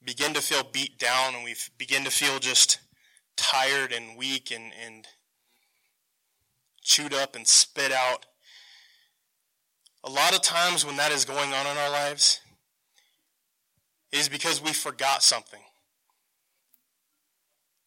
begin 0.06 0.34
to 0.34 0.42
feel 0.42 0.64
beat 0.72 0.98
down 0.98 1.36
and 1.36 1.44
we 1.44 1.56
begin 1.78 2.04
to 2.04 2.12
feel 2.12 2.40
just 2.40 2.80
tired 3.36 3.92
and 3.92 4.18
weak 4.18 4.52
and, 4.52 4.72
and 4.86 5.08
chewed 6.82 7.14
up 7.14 7.36
and 7.36 7.48
spit 7.48 7.92
out, 7.92 8.26
a 10.04 10.10
lot 10.10 10.36
of 10.36 10.42
times 10.42 10.86
when 10.86 10.98
that 10.98 11.12
is 11.12 11.26
going 11.26 11.54
on 11.54 11.66
in 11.66 11.78
our 11.78 11.90
lives, 11.90 12.42
is 14.12 14.30
because 14.30 14.62
we 14.62 14.74
forgot 14.74 15.24
something. 15.24 15.62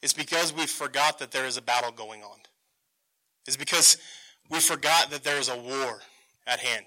It's 0.02 0.12
because 0.12 0.52
we 0.52 0.66
forgot 0.66 1.18
that 1.18 1.30
there 1.30 1.46
is 1.46 1.56
a 1.56 1.62
battle 1.62 1.92
going 1.92 2.23
on. 2.23 2.38
It's 3.46 3.56
because 3.56 3.96
we 4.50 4.61
forgot 4.61 5.11
that 5.11 5.23
there 5.25 5.38
is 5.38 5.49
a 5.49 5.56
war 5.56 6.00
at 6.46 6.61
hand. 6.61 6.87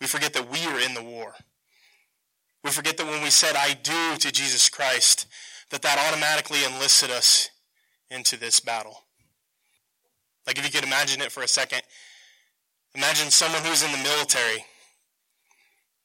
We 0.00 0.06
forget 0.06 0.32
that 0.34 0.50
we 0.50 0.64
are 0.66 0.80
in 0.80 0.94
the 0.94 1.02
war. 1.02 1.34
We 2.64 2.70
forget 2.70 2.96
that 2.96 3.06
when 3.06 3.22
we 3.22 3.28
said, 3.28 3.56
I 3.56 3.74
do 3.74 4.16
to 4.16 4.32
Jesus 4.32 4.70
Christ, 4.70 5.26
that 5.70 5.82
that 5.82 5.98
automatically 5.98 6.64
enlisted 6.64 7.10
us 7.10 7.50
into 8.10 8.38
this 8.38 8.58
battle. 8.58 9.04
Like 10.46 10.58
if 10.58 10.64
you 10.64 10.72
could 10.72 10.84
imagine 10.84 11.20
it 11.20 11.30
for 11.30 11.42
a 11.42 11.48
second, 11.48 11.82
imagine 12.94 13.30
someone 13.30 13.62
who's 13.62 13.82
in 13.82 13.92
the 13.92 13.98
military. 13.98 14.64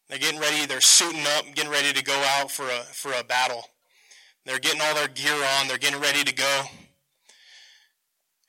They're 0.09 0.19
getting 0.19 0.39
ready, 0.39 0.65
they're 0.65 0.81
suiting 0.81 1.23
up, 1.37 1.45
getting 1.55 1.71
ready 1.71 1.93
to 1.93 2.03
go 2.03 2.21
out 2.37 2.51
for 2.51 2.65
a, 2.65 2.83
for 2.91 3.13
a 3.13 3.23
battle. 3.23 3.63
They're 4.45 4.59
getting 4.59 4.81
all 4.81 4.95
their 4.95 5.07
gear 5.07 5.35
on, 5.59 5.67
they're 5.67 5.77
getting 5.77 6.01
ready 6.01 6.23
to 6.23 6.33
go. 6.33 6.63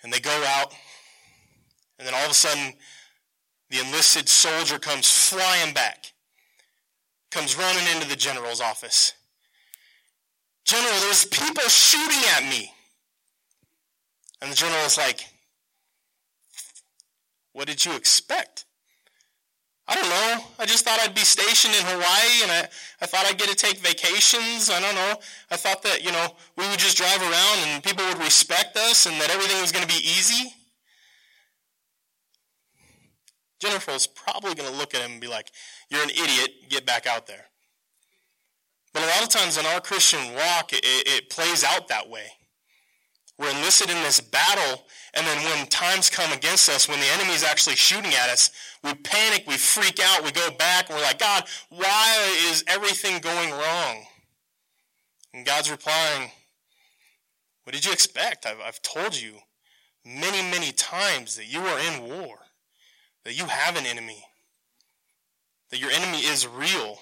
And 0.02 0.12
they 0.12 0.20
go 0.20 0.44
out, 0.46 0.72
and 1.98 2.08
then 2.08 2.14
all 2.14 2.24
of 2.24 2.30
a 2.30 2.34
sudden, 2.34 2.72
the 3.68 3.78
enlisted 3.78 4.28
soldier 4.28 4.78
comes 4.78 5.08
flying 5.28 5.74
back, 5.74 6.09
comes 7.30 7.56
running 7.56 7.86
into 7.94 8.08
the 8.08 8.16
general's 8.16 8.60
office. 8.60 9.12
General, 10.64 11.00
there's 11.00 11.24
people 11.24 11.64
shooting 11.64 12.22
at 12.36 12.44
me. 12.48 12.72
And 14.42 14.50
the 14.52 14.56
general 14.56 14.84
is 14.84 14.98
like, 14.98 15.26
What 17.52 17.66
did 17.66 17.84
you 17.84 17.94
expect? 17.94 18.64
I 19.90 19.96
don't 19.96 20.08
know. 20.08 20.44
I 20.60 20.66
just 20.66 20.84
thought 20.84 21.00
I'd 21.02 21.16
be 21.16 21.22
stationed 21.22 21.74
in 21.74 21.82
Hawaii 21.84 22.42
and 22.44 22.52
I, 22.52 22.68
I 23.02 23.06
thought 23.06 23.26
I'd 23.26 23.36
get 23.36 23.48
to 23.48 23.56
take 23.56 23.78
vacations. 23.78 24.70
I 24.70 24.78
don't 24.78 24.94
know. 24.94 25.16
I 25.50 25.56
thought 25.56 25.82
that, 25.82 26.04
you 26.04 26.12
know, 26.12 26.28
we 26.56 26.68
would 26.68 26.78
just 26.78 26.96
drive 26.96 27.20
around 27.20 27.58
and 27.66 27.82
people 27.82 28.06
would 28.06 28.18
respect 28.18 28.76
us 28.76 29.06
and 29.06 29.20
that 29.20 29.30
everything 29.30 29.60
was 29.60 29.72
going 29.72 29.84
to 29.84 29.92
be 29.92 29.98
easy. 29.98 30.54
Jennifer 33.60 33.92
is 33.92 34.06
probably 34.06 34.54
going 34.54 34.70
to 34.70 34.76
look 34.76 34.94
at 34.94 35.02
him 35.02 35.12
and 35.12 35.20
be 35.20 35.28
like, 35.28 35.50
You're 35.90 36.02
an 36.02 36.10
idiot, 36.10 36.68
get 36.68 36.86
back 36.86 37.06
out 37.06 37.26
there. 37.26 37.46
But 38.92 39.02
a 39.02 39.06
lot 39.06 39.22
of 39.22 39.28
times 39.28 39.56
in 39.56 39.66
our 39.66 39.80
Christian 39.80 40.34
walk, 40.34 40.72
it, 40.72 40.80
it 40.82 41.30
plays 41.30 41.62
out 41.62 41.88
that 41.88 42.08
way. 42.08 42.26
We're 43.38 43.50
enlisted 43.50 43.88
in 43.88 44.02
this 44.02 44.20
battle, 44.20 44.84
and 45.14 45.26
then 45.26 45.42
when 45.44 45.66
times 45.68 46.10
come 46.10 46.30
against 46.32 46.68
us, 46.68 46.88
when 46.88 47.00
the 47.00 47.06
enemy 47.06 47.32
is 47.32 47.44
actually 47.44 47.76
shooting 47.76 48.12
at 48.12 48.28
us, 48.28 48.50
we 48.84 48.92
panic, 48.94 49.44
we 49.46 49.56
freak 49.56 49.98
out, 49.98 50.22
we 50.22 50.30
go 50.30 50.50
back, 50.58 50.90
and 50.90 50.98
we're 50.98 51.04
like, 51.04 51.20
God, 51.20 51.44
why 51.70 52.34
is 52.50 52.64
everything 52.66 53.18
going 53.20 53.50
wrong? 53.50 54.04
And 55.32 55.46
God's 55.46 55.70
replying, 55.70 56.30
What 57.64 57.74
did 57.74 57.84
you 57.84 57.92
expect? 57.92 58.44
I've, 58.44 58.60
I've 58.60 58.82
told 58.82 59.18
you 59.18 59.36
many, 60.04 60.42
many 60.50 60.72
times 60.72 61.36
that 61.36 61.46
you 61.46 61.60
are 61.60 61.78
in 61.78 62.08
war 62.08 62.38
that 63.24 63.36
you 63.36 63.46
have 63.46 63.76
an 63.76 63.86
enemy, 63.86 64.24
that 65.70 65.80
your 65.80 65.90
enemy 65.90 66.18
is 66.18 66.46
real. 66.46 66.98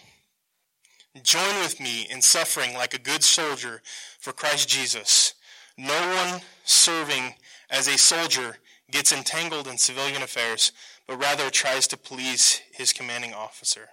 Join 1.23 1.61
with 1.61 1.81
me 1.81 2.07
in 2.11 2.23
suffering 2.23 2.75
like 2.75 2.95
a 2.95 2.99
good 2.99 3.25
soldier 3.25 3.83
for 4.21 4.33
Christ 4.33 4.69
Jesus. 4.69 5.35
No 5.77 6.15
one 6.15 6.41
serving 6.65 7.35
as 7.71 7.89
a 7.89 7.99
soldier 7.99 8.59
gets 8.91 9.13
entangled 9.13 9.69
in 9.69 9.79
civilian 9.79 10.23
affairs, 10.23 10.73
but 11.07 11.21
rather 11.21 11.51
tries 11.51 11.87
to 11.89 11.97
please 11.97 12.61
his 12.73 12.93
commanding 12.93 13.35
officer. 13.35 13.89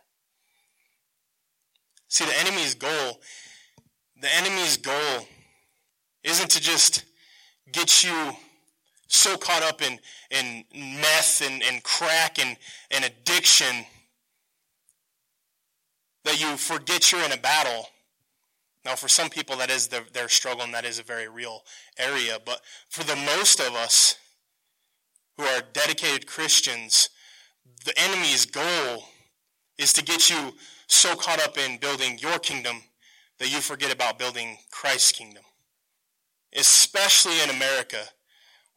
See, 2.07 2.25
the 2.25 2.39
enemy's 2.39 2.75
goal, 2.75 3.19
the 4.19 4.33
enemy's 4.33 4.77
goal 4.77 5.27
isn't 6.23 6.49
to 6.51 6.61
just 6.61 7.03
get 7.71 8.03
you 8.03 8.35
so 9.07 9.37
caught 9.37 9.63
up 9.63 9.81
in, 9.81 9.99
in 10.31 10.63
meth 10.73 11.43
and, 11.45 11.61
and 11.63 11.83
crack 11.83 12.39
and, 12.39 12.57
and 12.91 13.05
addiction 13.05 13.85
that 16.23 16.41
you 16.41 16.57
forget 16.57 17.11
you're 17.11 17.23
in 17.23 17.31
a 17.31 17.37
battle. 17.37 17.87
Now, 18.83 18.95
for 18.95 19.07
some 19.07 19.29
people, 19.29 19.57
that 19.57 19.69
is 19.69 19.87
the, 19.87 20.03
their 20.13 20.29
struggle, 20.29 20.63
and 20.63 20.73
that 20.73 20.85
is 20.85 20.99
a 20.99 21.03
very 21.03 21.27
real 21.27 21.63
area. 21.97 22.37
But 22.43 22.61
for 22.89 23.03
the 23.03 23.15
most 23.15 23.59
of 23.59 23.73
us 23.73 24.15
who 25.37 25.43
are 25.43 25.61
dedicated 25.73 26.27
Christians, 26.27 27.09
the 27.83 27.97
enemy's 27.99 28.45
goal 28.45 29.05
is 29.77 29.91
to 29.93 30.03
get 30.03 30.29
you 30.29 30.53
so 30.87 31.15
caught 31.15 31.43
up 31.43 31.57
in 31.57 31.77
building 31.77 32.17
your 32.19 32.39
kingdom 32.39 32.77
that 33.39 33.51
you 33.51 33.59
forget 33.59 33.93
about 33.93 34.19
building 34.19 34.57
Christ's 34.71 35.11
kingdom. 35.11 35.43
Especially 36.55 37.41
in 37.43 37.49
America, 37.49 37.99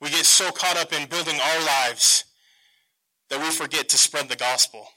we 0.00 0.10
get 0.10 0.26
so 0.26 0.50
caught 0.50 0.76
up 0.76 0.92
in 0.92 1.08
building 1.08 1.38
our 1.40 1.64
lives 1.64 2.24
that 3.30 3.40
we 3.40 3.50
forget 3.50 3.88
to 3.90 3.98
spread 3.98 4.28
the 4.28 4.36
gospel. 4.36 4.88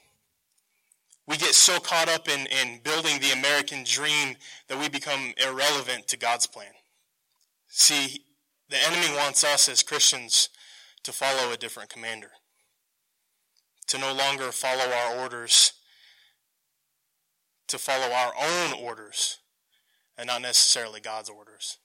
We 1.26 1.36
get 1.36 1.54
so 1.54 1.78
caught 1.78 2.08
up 2.08 2.28
in, 2.28 2.46
in 2.46 2.80
building 2.82 3.20
the 3.20 3.30
American 3.30 3.84
dream 3.84 4.36
that 4.68 4.78
we 4.78 4.88
become 4.88 5.34
irrelevant 5.36 6.08
to 6.08 6.16
God's 6.16 6.46
plan. 6.46 6.72
See, 7.68 8.24
the 8.68 8.76
enemy 8.76 9.14
wants 9.16 9.44
us 9.44 9.68
as 9.68 9.82
Christians 9.82 10.48
to 11.04 11.12
follow 11.12 11.52
a 11.52 11.56
different 11.56 11.90
commander, 11.90 12.30
to 13.88 13.98
no 13.98 14.12
longer 14.12 14.52
follow 14.52 14.90
our 14.92 15.18
orders, 15.18 15.72
to 17.68 17.78
follow 17.78 18.12
our 18.12 18.32
own 18.40 18.72
orders, 18.72 19.38
and 20.16 20.26
not 20.26 20.42
necessarily 20.42 21.00
God's 21.00 21.28
orders. 21.28 21.78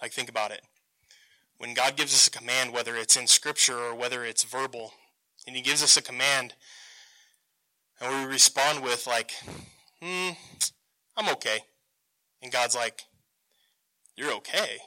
Like, 0.00 0.12
think 0.12 0.28
about 0.28 0.50
it. 0.50 0.62
When 1.62 1.74
God 1.74 1.94
gives 1.94 2.12
us 2.12 2.26
a 2.26 2.30
command, 2.32 2.72
whether 2.72 2.96
it's 2.96 3.16
in 3.16 3.28
Scripture 3.28 3.78
or 3.78 3.94
whether 3.94 4.24
it's 4.24 4.42
verbal, 4.42 4.94
and 5.46 5.54
He 5.54 5.62
gives 5.62 5.80
us 5.80 5.96
a 5.96 6.02
command, 6.02 6.54
and 8.00 8.26
we 8.26 8.32
respond 8.32 8.82
with, 8.82 9.06
like, 9.06 9.30
hmm, 10.02 10.30
I'm 11.16 11.28
okay. 11.34 11.60
And 12.42 12.50
God's 12.50 12.74
like, 12.74 13.02
you're 14.16 14.32
okay. 14.32 14.78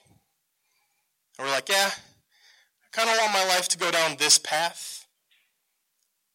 And 1.38 1.48
we're 1.48 1.53
like, 1.53 1.70
yeah, 1.70 1.91
I 1.94 2.88
kind 2.91 3.10
of 3.10 3.15
want 3.20 3.32
my 3.32 3.46
life 3.46 3.70
to 3.70 3.77
go 3.77 3.89
down 3.89 4.17
this 4.20 4.38
path. 4.38 5.08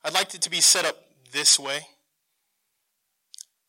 I'd 0.03 0.15
like 0.15 0.35
it 0.35 0.41
to 0.41 0.51
be 0.51 0.63
set 0.63 0.87
up 0.87 1.05
this 1.33 1.61
way. 1.61 1.81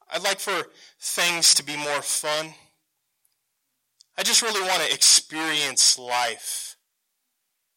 I'd 0.10 0.24
like 0.24 0.40
for 0.40 0.70
things 1.02 1.54
to 1.56 1.66
be 1.66 1.76
more 1.76 2.02
fun. 2.02 2.54
I 4.22 4.24
just 4.24 4.44
really 4.44 4.62
want 4.62 4.84
to 4.84 4.94
experience 4.94 5.98
life. 5.98 6.76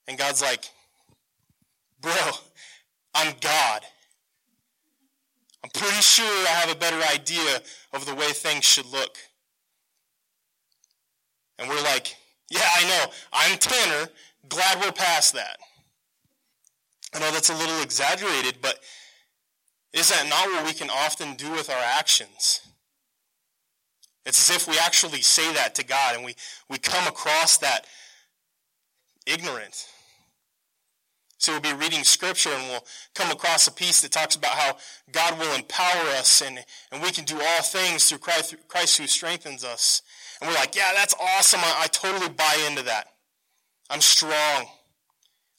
And 0.06 0.18
God's 0.18 0.42
like, 0.42 0.66
bro, 2.02 2.12
I'm 3.14 3.32
God. 3.40 3.80
I'm 5.62 5.70
pretty 5.70 6.02
sure 6.02 6.26
I 6.26 6.50
have 6.50 6.70
a 6.70 6.78
better 6.78 7.00
idea 7.14 7.62
of 7.94 8.04
the 8.04 8.14
way 8.14 8.26
things 8.32 8.62
should 8.62 8.84
look. 8.84 9.16
And 11.58 11.66
we're 11.66 11.82
like, 11.82 12.14
yeah, 12.50 12.68
I 12.76 12.88
know. 12.88 13.12
I'm 13.32 13.56
Tanner. 13.56 14.10
Glad 14.46 14.82
we're 14.82 14.92
past 14.92 15.32
that. 15.32 15.56
I 17.14 17.20
know 17.20 17.30
that's 17.30 17.48
a 17.48 17.56
little 17.56 17.80
exaggerated, 17.80 18.56
but 18.60 18.80
is 19.94 20.10
that 20.10 20.28
not 20.28 20.46
what 20.48 20.66
we 20.66 20.74
can 20.74 20.90
often 20.90 21.36
do 21.36 21.50
with 21.52 21.70
our 21.70 21.82
actions? 21.82 22.60
It's 24.26 24.50
as 24.50 24.56
if 24.56 24.68
we 24.68 24.78
actually 24.78 25.20
say 25.20 25.52
that 25.54 25.74
to 25.76 25.84
God 25.84 26.16
and 26.16 26.24
we, 26.24 26.34
we 26.70 26.78
come 26.78 27.06
across 27.06 27.58
that 27.58 27.86
ignorant. 29.26 29.86
So 31.38 31.52
we'll 31.52 31.60
be 31.60 31.74
reading 31.74 32.04
scripture 32.04 32.50
and 32.50 32.62
we'll 32.68 32.86
come 33.14 33.30
across 33.30 33.66
a 33.66 33.72
piece 33.72 34.00
that 34.00 34.12
talks 34.12 34.34
about 34.34 34.52
how 34.52 34.76
God 35.12 35.38
will 35.38 35.54
empower 35.54 36.06
us 36.16 36.40
and, 36.40 36.58
and 36.90 37.02
we 37.02 37.10
can 37.10 37.24
do 37.26 37.38
all 37.38 37.62
things 37.62 38.08
through 38.08 38.18
Christ, 38.18 38.54
Christ 38.66 38.96
who 38.96 39.06
strengthens 39.06 39.62
us. 39.62 40.00
And 40.40 40.48
we're 40.48 40.56
like, 40.56 40.74
yeah, 40.74 40.92
that's 40.94 41.14
awesome. 41.20 41.60
I, 41.62 41.82
I 41.82 41.86
totally 41.88 42.30
buy 42.30 42.66
into 42.66 42.82
that. 42.84 43.08
I'm 43.90 44.00
strong. 44.00 44.66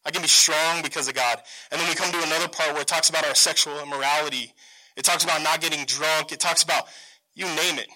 I 0.06 0.12
can 0.12 0.24
be 0.24 0.28
strong 0.28 0.82
because 0.82 1.08
of 1.08 1.14
God. 1.14 1.40
And 1.72 1.80
then 1.80 1.88
we 1.88 1.94
come 1.94 2.12
to 2.12 2.24
another 2.24 2.48
part 2.48 2.74
where 2.74 2.82
it 2.82 2.88
talks 2.88 3.10
about 3.10 3.28
our 3.28 3.36
sexual 3.36 3.80
immorality. 3.80 4.54
It 4.96 5.04
talks 5.04 5.24
about 5.24 5.44
not 5.44 5.62
getting 5.62 5.86
drunk. 5.86 6.32
It 6.32 6.40
talks 6.40 6.64
about, 6.64 6.86
you 7.36 7.46
name 7.46 7.78
it. 7.78 7.90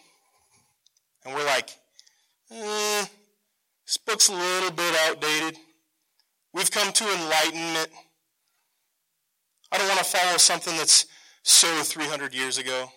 And 1.29 1.37
we're 1.37 1.45
like, 1.45 1.69
eh, 2.49 3.05
this 3.85 3.97
book's 3.97 4.29
a 4.29 4.33
little 4.33 4.71
bit 4.71 4.95
outdated. 5.05 5.59
We've 6.55 6.71
come 6.71 6.91
to 6.91 7.03
enlightenment. 7.03 7.89
I 9.71 9.77
don't 9.77 9.87
want 9.87 9.99
to 9.99 10.05
follow 10.05 10.37
something 10.37 10.75
that's 10.75 11.05
so 11.43 11.83
300 11.83 12.33
years 12.33 12.57
ago. 12.57 12.89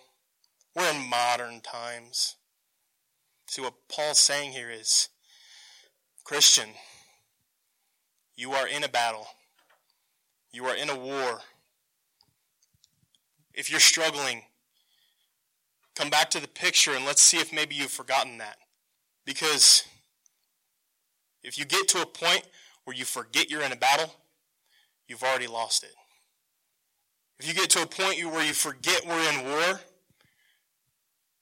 We're 0.75 0.89
in 0.89 1.07
modern 1.07 1.61
times. 1.61 2.37
See, 3.49 3.61
what 3.61 3.75
Paul's 3.87 4.17
saying 4.17 4.53
here 4.53 4.71
is 4.71 5.09
Christian, 6.23 6.69
you 8.35 8.53
are 8.53 8.67
in 8.67 8.83
a 8.83 8.89
battle, 8.89 9.27
you 10.51 10.65
are 10.65 10.75
in 10.75 10.89
a 10.89 10.97
war. 10.97 11.41
If 13.53 13.69
you're 13.69 13.79
struggling, 13.79 14.41
come 15.95 16.09
back 16.09 16.29
to 16.31 16.39
the 16.39 16.47
picture 16.47 16.91
and 16.91 17.05
let's 17.05 17.21
see 17.21 17.37
if 17.37 17.53
maybe 17.53 17.75
you've 17.75 17.91
forgotten 17.91 18.37
that. 18.39 18.57
Because 19.25 19.83
if 21.43 21.57
you 21.57 21.65
get 21.65 21.87
to 21.89 22.01
a 22.01 22.05
point 22.05 22.43
where 22.85 22.95
you 22.95 23.05
forget 23.05 23.49
you're 23.49 23.63
in 23.63 23.71
a 23.71 23.77
battle, 23.77 24.13
you've 25.07 25.23
already 25.23 25.47
lost 25.47 25.83
it. 25.83 25.93
If 27.39 27.47
you 27.47 27.53
get 27.53 27.69
to 27.71 27.81
a 27.81 27.85
point 27.85 28.23
where 28.25 28.45
you 28.45 28.53
forget 28.53 29.05
we're 29.05 29.29
in 29.31 29.45
war, 29.45 29.81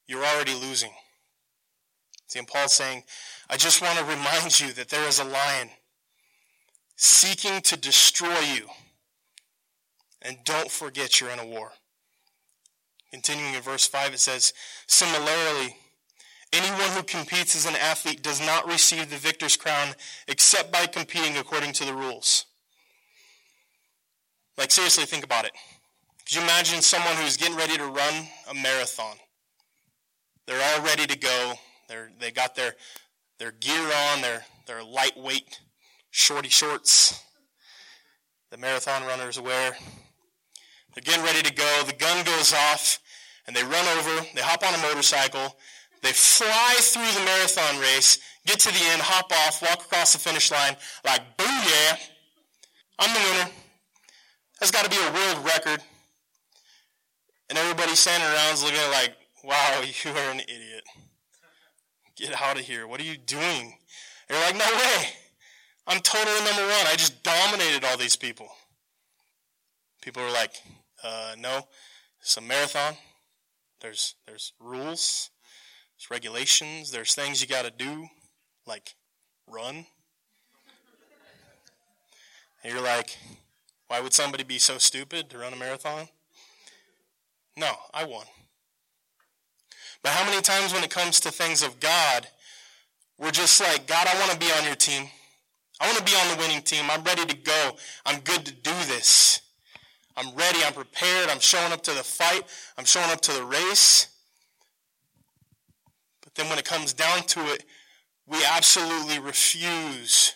you're 0.08 0.26
already 0.26 0.54
losing. 0.54 0.92
See, 2.28 2.40
and 2.40 2.48
Paul's 2.48 2.74
saying, 2.74 3.04
I 3.50 3.58
just 3.58 3.82
want 3.82 4.00
to 4.00 4.06
remind 4.06 4.60
you 4.60 4.72
that 4.74 4.90
there 4.90 5.08
is 5.08 5.20
a 5.20 5.26
lion 5.26 5.70
seeking 6.96 7.62
to 7.62 7.78
destroy 7.78 8.40
you. 8.56 8.68
And 10.22 10.38
don't 10.46 10.72
forget 10.72 11.20
you're 11.20 11.30
in 11.30 11.40
a 11.40 11.46
war. 11.46 11.72
Continuing 13.12 13.54
in 13.54 13.62
verse 13.62 13.86
5, 13.88 14.14
it 14.14 14.20
says, 14.20 14.54
Similarly, 14.88 15.76
anyone 16.54 16.90
who 16.92 17.04
competes 17.04 17.56
as 17.56 17.66
an 17.66 17.76
athlete 17.76 18.24
does 18.24 18.40
not 18.46 18.68
receive 18.68 19.10
the 19.10 19.18
victor's 19.18 19.58
crown 19.58 19.90
except 20.28 20.72
by 20.72 20.86
competing 20.86 21.38
according 21.38 21.74
to 21.74 21.86
the 21.86 21.94
rules. 21.94 22.46
Like, 24.58 24.72
seriously, 24.72 25.06
think 25.06 25.26
about 25.26 25.46
it. 25.46 25.52
Could 26.26 26.36
you 26.36 26.42
imagine 26.44 26.82
someone 26.82 27.16
who's 27.16 27.36
getting 27.36 27.58
ready 27.58 27.78
to 27.78 27.86
run 27.86 28.28
a 28.50 28.54
marathon? 28.54 29.18
They're 30.48 30.62
all 30.76 30.86
ready 30.86 31.06
to 31.08 31.18
go. 31.18 31.54
They're, 31.90 32.12
they 32.20 32.32
got 32.32 32.56
their, 32.56 32.76
their 33.40 33.52
gear 33.52 33.92
on, 34.14 34.22
their, 34.22 34.46
their 34.68 34.84
lightweight 34.84 35.60
shorty 36.12 36.50
shorts. 36.50 37.22
The 38.52 38.58
marathon 38.58 39.04
runners 39.04 39.40
wear. 39.40 39.76
They're 40.94 41.04
getting 41.04 41.24
ready 41.24 41.42
to 41.42 41.54
go. 41.54 41.84
The 41.86 41.94
gun 41.94 42.26
goes 42.26 42.54
off, 42.54 43.00
and 43.48 43.56
they 43.56 43.64
run 43.64 43.86
over. 43.98 44.26
They 44.34 44.42
hop 44.42 44.66
on 44.66 44.74
a 44.74 44.82
motorcycle. 44.82 45.56
They 46.02 46.12
fly 46.12 46.76
through 46.80 47.12
the 47.12 47.26
marathon 47.26 47.80
race, 47.80 48.18
get 48.46 48.60
to 48.60 48.70
the 48.70 48.86
end, 48.92 49.02
hop 49.02 49.32
off, 49.32 49.62
walk 49.62 49.86
across 49.86 50.14
the 50.14 50.20
finish 50.20 50.52
line 50.52 50.76
like, 51.06 51.22
booyah, 51.38 51.98
I'm 52.98 53.14
the 53.14 53.20
winner. 53.20 53.52
That's 54.60 54.72
got 54.72 54.84
to 54.84 54.90
be 54.90 54.98
a 54.98 55.14
world 55.14 55.46
record. 55.46 55.82
And 57.50 57.58
everybody 57.58 57.96
standing 57.96 58.28
around 58.28 58.54
is 58.54 58.64
looking 58.64 58.80
at 58.80 58.90
like, 58.90 59.16
wow, 59.44 59.82
you 60.04 60.12
are 60.12 60.32
an 60.32 60.40
idiot. 60.40 60.84
Get 62.16 62.42
out 62.42 62.60
of 62.60 62.66
here. 62.66 62.88
What 62.88 63.00
are 63.00 63.04
you 63.04 63.18
doing? 63.18 63.78
And 64.28 64.30
you're 64.30 64.42
like, 64.42 64.56
no 64.56 64.78
way. 64.78 65.06
I'm 65.88 66.00
totally 66.02 66.44
number 66.46 66.62
one. 66.62 66.88
I 66.88 66.96
just 66.96 67.24
dominated 67.24 67.84
all 67.84 67.98
these 67.98 68.16
people. 68.16 68.48
People 70.02 70.24
are 70.24 70.32
like, 70.32 70.54
uh, 71.04 71.36
no, 71.38 71.68
it's 72.22 72.38
a 72.38 72.42
marathon. 72.42 72.96
There's, 73.82 74.16
there's 74.28 74.54
rules, 74.60 75.32
there's 75.98 76.12
regulations, 76.12 76.92
there's 76.92 77.16
things 77.16 77.42
you 77.42 77.48
got 77.48 77.66
to 77.66 77.72
do, 77.72 78.08
like 78.68 78.96
run. 79.48 79.86
And 82.64 82.72
you're 82.72 82.84
like, 82.84 83.18
why 83.88 84.00
would 84.00 84.14
somebody 84.14 84.44
be 84.44 84.60
so 84.60 84.78
stupid 84.78 85.30
to 85.30 85.40
run 85.40 85.54
a 85.54 85.56
marathon? 85.56 86.08
No, 87.58 87.72
I 87.94 88.06
won. 88.06 88.26
But 90.04 90.12
how 90.14 90.26
many 90.30 90.42
times 90.42 90.74
when 90.74 90.84
it 90.84 90.90
comes 90.90 91.20
to 91.22 91.32
things 91.32 91.64
of 91.64 91.80
God, 91.80 92.28
we're 93.18 93.32
just 93.32 93.60
like, 93.60 93.88
God, 93.88 94.08
I 94.08 94.18
want 94.20 94.32
to 94.32 94.40
be 94.40 94.52
on 94.52 94.64
your 94.66 94.76
team. 94.76 95.08
I 95.80 95.86
want 95.86 95.98
to 95.98 96.04
be 96.04 96.16
on 96.16 96.36
the 96.36 96.42
winning 96.42 96.62
team. 96.62 96.86
I'm 96.90 97.04
ready 97.04 97.26
to 97.26 97.36
go. 97.36 97.72
I'm 98.06 98.20
good 98.22 98.46
to 98.46 98.54
do 98.54 98.72
this. 98.88 99.41
I'm 100.22 100.36
ready. 100.36 100.60
I'm 100.64 100.74
prepared. 100.74 101.30
I'm 101.30 101.40
showing 101.40 101.72
up 101.72 101.82
to 101.84 101.92
the 101.92 102.04
fight. 102.04 102.44
I'm 102.78 102.86
showing 102.86 103.10
up 103.10 103.22
to 103.22 103.34
the 103.34 103.44
race. 103.44 104.08
But 106.22 106.36
then 106.36 106.48
when 106.48 106.60
it 106.60 106.66
comes 106.66 106.94
down 106.94 107.24
to 107.24 107.40
it, 107.52 107.66
we 108.28 108.38
absolutely 108.46 109.18
refuse 109.18 110.34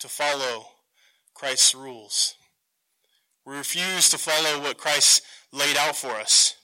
to 0.00 0.08
follow 0.08 0.66
Christ's 1.32 1.74
rules. 1.74 2.34
We 3.46 3.56
refuse 3.56 4.10
to 4.10 4.18
follow 4.18 4.60
what 4.60 4.76
Christ 4.76 5.22
laid 5.52 5.78
out 5.78 5.96
for 5.96 6.10
us. 6.10 6.56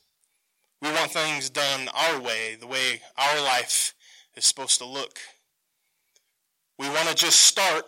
We 0.82 0.92
want 0.92 1.12
things 1.12 1.48
done 1.48 1.88
our 1.94 2.20
way, 2.20 2.56
the 2.60 2.66
way 2.66 3.00
our 3.16 3.40
life 3.40 3.94
is 4.36 4.44
supposed 4.44 4.78
to 4.78 4.86
look. 4.86 5.18
We 6.78 6.88
want 6.90 7.08
to 7.08 7.14
just 7.14 7.40
start 7.40 7.84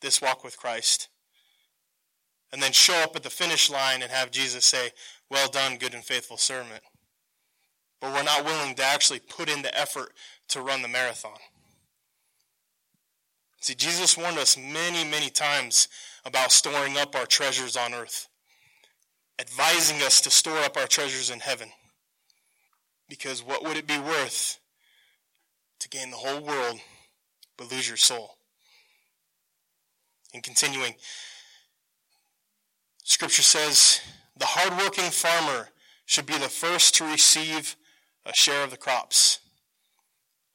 this 0.00 0.22
walk 0.22 0.44
with 0.44 0.56
Christ 0.56 1.08
and 2.52 2.62
then 2.62 2.72
show 2.72 2.94
up 3.02 3.14
at 3.16 3.22
the 3.22 3.30
finish 3.30 3.70
line 3.70 4.02
and 4.02 4.10
have 4.10 4.30
Jesus 4.30 4.64
say, 4.64 4.90
Well 5.30 5.48
done, 5.48 5.78
good 5.78 5.94
and 5.94 6.04
faithful 6.04 6.36
servant. 6.36 6.82
But 8.00 8.14
we're 8.14 8.22
not 8.22 8.44
willing 8.44 8.74
to 8.76 8.84
actually 8.84 9.20
put 9.20 9.48
in 9.48 9.62
the 9.62 9.76
effort 9.78 10.12
to 10.48 10.62
run 10.62 10.82
the 10.82 10.88
marathon. 10.88 11.38
See, 13.60 13.74
Jesus 13.74 14.16
warned 14.16 14.38
us 14.38 14.56
many, 14.56 15.08
many 15.08 15.30
times 15.30 15.88
about 16.24 16.52
storing 16.52 16.96
up 16.96 17.16
our 17.16 17.26
treasures 17.26 17.76
on 17.76 17.92
earth 17.92 18.28
advising 19.38 20.02
us 20.02 20.20
to 20.22 20.30
store 20.30 20.58
up 20.58 20.76
our 20.76 20.86
treasures 20.86 21.30
in 21.30 21.40
heaven. 21.40 21.68
Because 23.08 23.42
what 23.42 23.64
would 23.64 23.76
it 23.76 23.86
be 23.86 23.98
worth 23.98 24.58
to 25.80 25.88
gain 25.88 26.10
the 26.10 26.16
whole 26.16 26.40
world 26.40 26.80
but 27.56 27.70
lose 27.70 27.88
your 27.88 27.96
soul? 27.96 28.36
And 30.34 30.42
continuing, 30.42 30.94
Scripture 33.08 33.40
says 33.40 34.02
the 34.36 34.44
hardworking 34.44 35.10
farmer 35.10 35.70
should 36.04 36.26
be 36.26 36.36
the 36.36 36.50
first 36.50 36.94
to 36.96 37.04
receive 37.04 37.74
a 38.26 38.34
share 38.34 38.62
of 38.62 38.70
the 38.70 38.76
crops. 38.76 39.40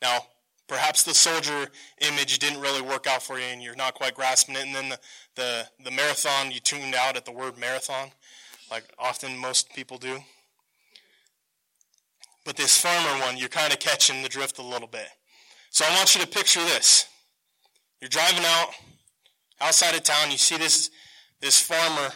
Now, 0.03 0.19
perhaps 0.67 1.01
the 1.01 1.15
soldier 1.15 1.71
image 2.01 2.37
didn't 2.37 2.61
really 2.61 2.83
work 2.83 3.07
out 3.07 3.23
for 3.23 3.39
you 3.39 3.45
and 3.45 3.63
you're 3.63 3.75
not 3.75 3.95
quite 3.95 4.13
grasping 4.13 4.55
it. 4.55 4.67
And 4.67 4.75
then 4.75 4.89
the, 4.89 4.99
the, 5.33 5.67
the 5.83 5.89
marathon, 5.89 6.51
you 6.51 6.59
tuned 6.59 6.93
out 6.93 7.17
at 7.17 7.25
the 7.25 7.31
word 7.31 7.57
marathon 7.57 8.11
like 8.69 8.83
often 8.99 9.35
most 9.35 9.73
people 9.73 9.97
do. 9.97 10.19
But 12.45 12.55
this 12.55 12.79
farmer 12.79 13.25
one, 13.25 13.35
you're 13.35 13.49
kind 13.49 13.73
of 13.73 13.79
catching 13.79 14.21
the 14.21 14.29
drift 14.29 14.59
a 14.59 14.63
little 14.63 14.87
bit. 14.87 15.07
So 15.71 15.85
I 15.89 15.95
want 15.95 16.13
you 16.13 16.21
to 16.21 16.27
picture 16.27 16.63
this. 16.63 17.07
You're 17.99 18.09
driving 18.09 18.45
out 18.45 18.75
outside 19.59 19.95
of 19.95 20.03
town, 20.03 20.29
you 20.29 20.37
see 20.37 20.57
this, 20.57 20.91
this 21.41 21.59
farmer 21.59 22.13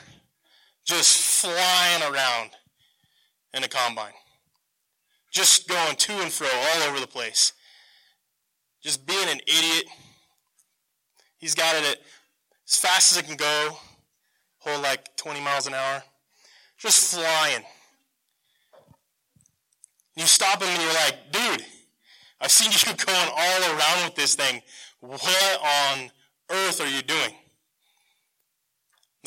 just 0.87 1.41
flying 1.41 2.01
around 2.03 2.51
in 3.53 3.63
a 3.63 3.67
combine. 3.67 4.13
Just 5.31 5.67
going 5.67 5.95
to 5.95 6.13
and 6.13 6.31
fro 6.31 6.47
all 6.47 6.89
over 6.89 6.99
the 6.99 7.07
place. 7.07 7.53
Just 8.81 9.05
being 9.05 9.29
an 9.29 9.39
idiot. 9.45 9.85
He's 11.37 11.53
got 11.53 11.75
it 11.75 11.83
at 11.91 11.97
as 12.67 12.75
fast 12.75 13.11
as 13.11 13.17
it 13.19 13.27
can 13.27 13.37
go, 13.37 13.77
hold 14.59 14.81
like 14.81 15.15
20 15.15 15.39
miles 15.41 15.67
an 15.67 15.73
hour 15.73 16.03
just 16.77 17.13
flying. 17.15 17.63
You 20.15 20.25
stop 20.25 20.61
him 20.61 20.69
and 20.69 20.81
you're 20.81 20.93
like, 20.93 21.31
dude, 21.31 21.65
I've 22.39 22.51
seen 22.51 22.71
you 22.71 23.05
going 23.05 23.29
all 23.35 23.61
around 23.61 24.05
with 24.05 24.15
this 24.15 24.35
thing. 24.35 24.61
What 24.99 25.61
on 25.61 26.09
earth 26.49 26.81
are 26.81 26.87
you 26.87 27.01
doing? 27.01 27.33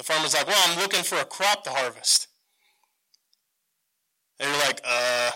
The 0.01 0.05
farmer's 0.05 0.33
like, 0.33 0.47
well, 0.47 0.63
I'm 0.67 0.79
looking 0.79 1.03
for 1.03 1.17
a 1.17 1.27
crop 1.27 1.63
to 1.65 1.71
harvest. 1.71 2.29
And 4.39 4.49
you're 4.49 4.59
like, 4.61 4.81
uh, 4.83 5.31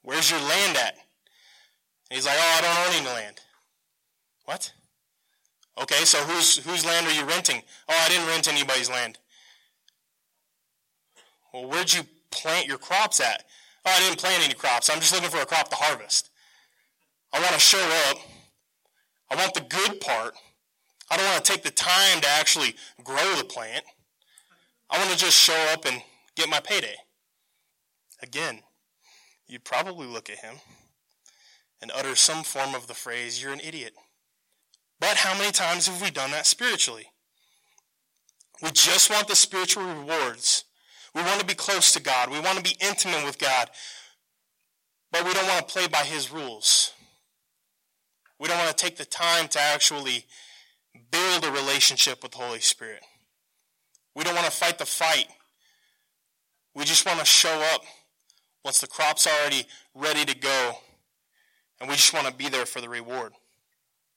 where's 0.00 0.30
your 0.30 0.40
land 0.40 0.78
at? 0.78 0.94
And 2.08 2.16
he's 2.16 2.24
like, 2.24 2.38
oh, 2.38 2.56
I 2.56 2.60
don't 2.62 2.86
own 2.88 3.02
any 3.02 3.14
land. 3.14 3.40
What? 4.46 4.72
Okay, 5.76 6.06
so 6.06 6.16
whose 6.20 6.56
whose 6.64 6.86
land 6.86 7.06
are 7.06 7.12
you 7.12 7.26
renting? 7.26 7.60
Oh, 7.86 8.02
I 8.02 8.08
didn't 8.08 8.26
rent 8.26 8.48
anybody's 8.48 8.88
land. 8.88 9.18
Well, 11.52 11.68
where'd 11.68 11.92
you 11.92 12.00
plant 12.30 12.66
your 12.66 12.78
crops 12.78 13.20
at? 13.20 13.44
Oh, 13.84 13.92
I 13.94 14.00
didn't 14.00 14.18
plant 14.18 14.42
any 14.42 14.54
crops. 14.54 14.88
I'm 14.88 15.00
just 15.00 15.12
looking 15.12 15.28
for 15.28 15.42
a 15.42 15.44
crop 15.44 15.68
to 15.68 15.76
harvest. 15.76 16.30
I 17.30 17.40
want 17.40 17.52
to 17.52 17.60
show 17.60 17.86
up. 18.08 18.16
I 19.30 19.36
want 19.36 19.52
the 19.52 19.60
good 19.60 20.00
part. 20.00 20.34
I 21.10 21.16
don't 21.16 21.26
want 21.26 21.44
to 21.44 21.52
take 21.52 21.62
the 21.62 21.70
time 21.70 22.20
to 22.20 22.28
actually 22.28 22.74
grow 23.04 23.34
the 23.36 23.44
plant. 23.44 23.84
I 24.90 24.98
want 24.98 25.10
to 25.10 25.16
just 25.16 25.36
show 25.36 25.70
up 25.72 25.84
and 25.84 26.02
get 26.34 26.48
my 26.48 26.60
payday. 26.60 26.96
Again, 28.22 28.60
you'd 29.46 29.64
probably 29.64 30.06
look 30.06 30.30
at 30.30 30.38
him 30.38 30.56
and 31.80 31.92
utter 31.94 32.14
some 32.14 32.42
form 32.42 32.74
of 32.74 32.86
the 32.86 32.94
phrase, 32.94 33.42
You're 33.42 33.52
an 33.52 33.60
idiot. 33.60 33.94
But 34.98 35.16
how 35.16 35.36
many 35.38 35.52
times 35.52 35.86
have 35.86 36.00
we 36.00 36.10
done 36.10 36.30
that 36.30 36.46
spiritually? 36.46 37.06
We 38.62 38.70
just 38.70 39.10
want 39.10 39.28
the 39.28 39.36
spiritual 39.36 39.84
rewards. 39.84 40.64
We 41.14 41.22
want 41.22 41.40
to 41.40 41.46
be 41.46 41.54
close 41.54 41.92
to 41.92 42.00
God. 42.00 42.30
We 42.30 42.40
want 42.40 42.56
to 42.56 42.62
be 42.62 42.76
intimate 42.80 43.24
with 43.24 43.38
God. 43.38 43.70
But 45.12 45.24
we 45.24 45.34
don't 45.34 45.46
want 45.46 45.66
to 45.66 45.72
play 45.72 45.86
by 45.86 45.98
His 45.98 46.32
rules. 46.32 46.92
We 48.38 48.48
don't 48.48 48.58
want 48.58 48.76
to 48.76 48.84
take 48.84 48.96
the 48.96 49.04
time 49.04 49.48
to 49.48 49.60
actually 49.60 50.24
build 51.10 51.44
a 51.44 51.50
relationship 51.50 52.22
with 52.22 52.32
the 52.32 52.38
Holy 52.38 52.60
Spirit. 52.60 53.02
We 54.14 54.24
don't 54.24 54.34
want 54.34 54.46
to 54.46 54.52
fight 54.52 54.78
the 54.78 54.86
fight. 54.86 55.26
We 56.74 56.84
just 56.84 57.06
want 57.06 57.18
to 57.18 57.24
show 57.24 57.62
up 57.74 57.82
once 58.64 58.80
the 58.80 58.86
crop's 58.86 59.26
already 59.26 59.66
ready 59.94 60.24
to 60.24 60.36
go. 60.36 60.72
And 61.80 61.88
we 61.88 61.96
just 61.96 62.14
want 62.14 62.26
to 62.26 62.32
be 62.32 62.48
there 62.48 62.66
for 62.66 62.80
the 62.80 62.88
reward. 62.88 63.32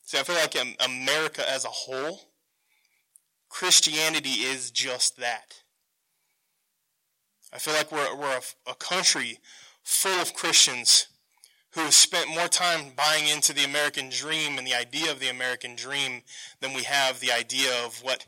See, 0.03 0.17
I 0.17 0.23
feel 0.23 0.35
like 0.35 0.55
in 0.55 0.75
America 0.79 1.47
as 1.49 1.65
a 1.65 1.69
whole, 1.69 2.21
Christianity 3.49 4.29
is 4.29 4.71
just 4.71 5.17
that. 5.17 5.55
I 7.53 7.57
feel 7.57 7.73
like 7.73 7.91
we're, 7.91 8.15
we're 8.15 8.37
a, 8.37 8.71
a 8.71 8.75
country 8.75 9.39
full 9.83 10.21
of 10.21 10.33
Christians 10.33 11.07
who 11.71 11.81
have 11.81 11.93
spent 11.93 12.29
more 12.29 12.47
time 12.47 12.91
buying 12.95 13.27
into 13.27 13.53
the 13.53 13.63
American 13.63 14.09
dream 14.09 14.57
and 14.57 14.65
the 14.65 14.73
idea 14.73 15.11
of 15.11 15.19
the 15.19 15.29
American 15.29 15.75
dream 15.75 16.23
than 16.61 16.73
we 16.73 16.83
have 16.83 17.19
the 17.19 17.31
idea 17.31 17.69
of 17.85 18.01
what 18.03 18.25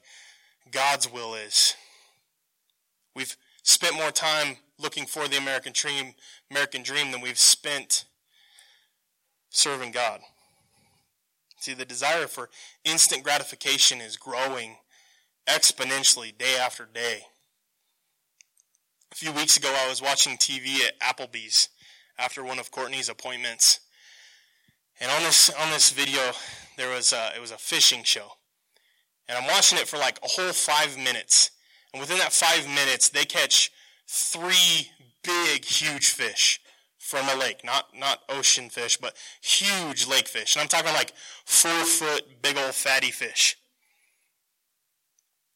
God's 0.72 1.12
will 1.12 1.34
is. 1.34 1.76
We've 3.16 3.36
spent 3.64 3.96
more 3.96 4.12
time 4.12 4.58
looking 4.80 5.06
for 5.06 5.28
the 5.28 5.38
American 5.38 5.74
dream, 5.74 6.14
American 6.50 6.84
dream 6.84 7.12
than 7.12 7.22
we've 7.22 7.38
spent 7.38 8.06
serving 9.50 9.92
God. 9.92 10.22
See, 11.60 11.74
the 11.74 11.86
desire 11.86 12.28
for 12.28 12.50
instant 12.84 13.24
gratification 13.24 14.02
is 14.02 14.18
growing 14.18 14.78
exponentially 15.48 16.36
day 16.38 16.58
after 16.60 16.88
day. 16.92 17.26
A 19.12 19.16
few 19.16 19.32
weeks 19.32 19.58
ago, 19.58 19.74
I 19.76 19.90
was 19.90 20.02
watching 20.02 20.38
TV 20.38 20.80
at 20.86 21.00
Applebee's 21.00 21.70
after 22.22 22.44
one 22.44 22.60
of 22.60 22.72
Courtney's 22.72 23.10
appointments. 23.10 23.80
And 25.00 25.10
on 25.12 25.24
this 25.24 25.50
on 25.50 25.72
this 25.72 25.92
video, 25.92 26.22
there 26.78 26.94
was 26.94 27.12
a, 27.14 27.32
it 27.36 27.42
was 27.42 27.52
a 27.52 27.58
fishing 27.58 28.04
show, 28.04 28.34
and 29.28 29.38
I'm 29.38 29.48
watching 29.48 29.80
it 29.80 29.88
for 29.88 29.98
like 29.98 30.20
a 30.24 30.28
whole 30.28 30.54
five 30.54 30.98
minutes. 30.98 31.52
And 31.94 32.00
within 32.00 32.20
that 32.20 32.32
five 32.32 32.68
minutes, 32.68 33.10
they 33.10 33.26
catch 33.26 33.72
three 34.08 34.92
big, 35.24 35.66
huge 35.66 36.10
fish 36.10 36.62
from 36.98 37.28
a 37.30 37.36
lake, 37.36 37.64
not 37.66 37.88
not 37.98 38.20
ocean 38.30 38.70
fish, 38.70 38.98
but 38.98 39.18
huge 39.42 40.08
lake 40.08 40.28
fish. 40.28 40.56
And 40.56 40.62
I'm 40.62 40.68
talking 40.68 40.94
like 40.94 41.14
four 41.46 41.84
foot, 41.84 42.42
big 42.42 42.58
old 42.58 42.76
fatty 42.76 43.12
fish. 43.12 43.58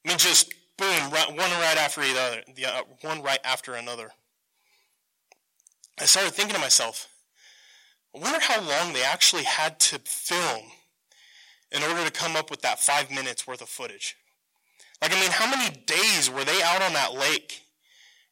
I 0.03 0.09
mean, 0.09 0.17
just 0.17 0.53
boom, 0.77 1.11
one 1.11 1.37
right 1.37 1.77
after 1.77 2.01
the 2.01 2.19
other, 2.19 2.41
the, 2.55 2.65
uh, 2.65 2.81
one 3.01 3.21
right 3.21 3.39
after 3.43 3.75
another. 3.75 4.11
I 5.99 6.05
started 6.05 6.33
thinking 6.33 6.55
to 6.55 6.61
myself, 6.61 7.07
I 8.15 8.19
wonder 8.19 8.39
how 8.39 8.61
long 8.61 8.93
they 8.93 9.03
actually 9.03 9.43
had 9.43 9.79
to 9.81 9.99
film 9.99 10.63
in 11.71 11.83
order 11.83 12.05
to 12.05 12.11
come 12.11 12.35
up 12.35 12.49
with 12.49 12.61
that 12.61 12.79
five 12.79 13.09
minutes 13.09 13.47
worth 13.47 13.61
of 13.61 13.69
footage. 13.69 14.15
Like, 15.01 15.15
I 15.15 15.19
mean, 15.19 15.31
how 15.31 15.49
many 15.49 15.75
days 15.85 16.29
were 16.29 16.43
they 16.43 16.61
out 16.63 16.81
on 16.81 16.93
that 16.93 17.13
lake 17.13 17.61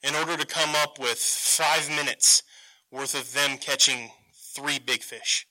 in 0.01 0.15
order 0.15 0.37
to 0.37 0.45
come 0.45 0.75
up 0.75 0.99
with 0.99 1.17
five 1.17 1.89
minutes 1.89 2.43
worth 2.91 3.15
of 3.15 3.33
them 3.33 3.57
catching 3.57 4.11
three 4.55 4.79
big 4.79 5.01
fish? 5.01 5.45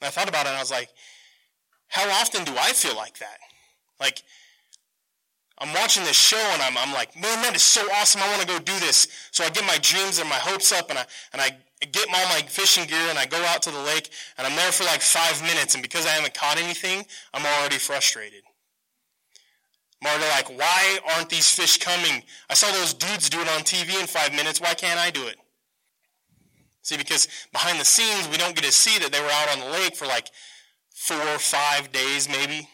And 0.00 0.08
I 0.08 0.10
thought 0.10 0.28
about 0.28 0.46
it 0.46 0.50
and 0.50 0.56
I 0.56 0.60
was 0.60 0.70
like, 0.70 0.90
how 1.88 2.08
often 2.20 2.44
do 2.44 2.52
I 2.58 2.72
feel 2.72 2.96
like 2.96 3.18
that? 3.18 3.38
Like, 4.00 4.22
I'm 5.62 5.72
watching 5.74 6.02
this 6.02 6.16
show 6.16 6.42
and 6.54 6.60
I'm, 6.60 6.76
I'm 6.76 6.92
like, 6.92 7.14
man, 7.14 7.40
that 7.42 7.54
is 7.54 7.62
so 7.62 7.86
awesome. 7.94 8.20
I 8.20 8.28
want 8.28 8.40
to 8.40 8.48
go 8.48 8.58
do 8.58 8.76
this. 8.80 9.06
So 9.30 9.44
I 9.44 9.48
get 9.50 9.64
my 9.64 9.78
dreams 9.78 10.18
and 10.18 10.28
my 10.28 10.34
hopes 10.34 10.72
up 10.72 10.90
and 10.90 10.98
I, 10.98 11.04
and 11.32 11.40
I 11.40 11.56
get 11.86 12.08
all 12.08 12.28
my 12.28 12.42
fishing 12.48 12.84
gear 12.88 13.06
and 13.08 13.16
I 13.16 13.26
go 13.26 13.36
out 13.44 13.62
to 13.62 13.70
the 13.70 13.78
lake 13.78 14.10
and 14.36 14.46
I'm 14.46 14.56
there 14.56 14.72
for 14.72 14.82
like 14.82 15.00
five 15.00 15.40
minutes. 15.42 15.74
And 15.74 15.82
because 15.82 16.04
I 16.04 16.10
haven't 16.10 16.34
caught 16.34 16.60
anything, 16.60 17.06
I'm 17.32 17.46
already 17.46 17.78
frustrated. 17.78 18.42
I'm 20.02 20.10
already 20.10 20.30
like, 20.30 20.58
why 20.58 20.98
aren't 21.14 21.28
these 21.28 21.54
fish 21.54 21.78
coming? 21.78 22.24
I 22.50 22.54
saw 22.54 22.66
those 22.72 22.92
dudes 22.92 23.30
do 23.30 23.40
it 23.40 23.48
on 23.48 23.60
TV 23.60 24.00
in 24.00 24.08
five 24.08 24.34
minutes. 24.34 24.60
Why 24.60 24.74
can't 24.74 24.98
I 24.98 25.10
do 25.10 25.28
it? 25.28 25.36
See, 26.82 26.96
because 26.96 27.28
behind 27.52 27.78
the 27.78 27.84
scenes, 27.84 28.28
we 28.28 28.36
don't 28.36 28.56
get 28.56 28.64
to 28.64 28.72
see 28.72 28.98
that 28.98 29.12
they 29.12 29.20
were 29.20 29.30
out 29.30 29.52
on 29.52 29.60
the 29.60 29.78
lake 29.78 29.94
for 29.94 30.06
like 30.06 30.26
four 30.90 31.22
or 31.28 31.38
five 31.38 31.92
days 31.92 32.28
maybe. 32.28 32.68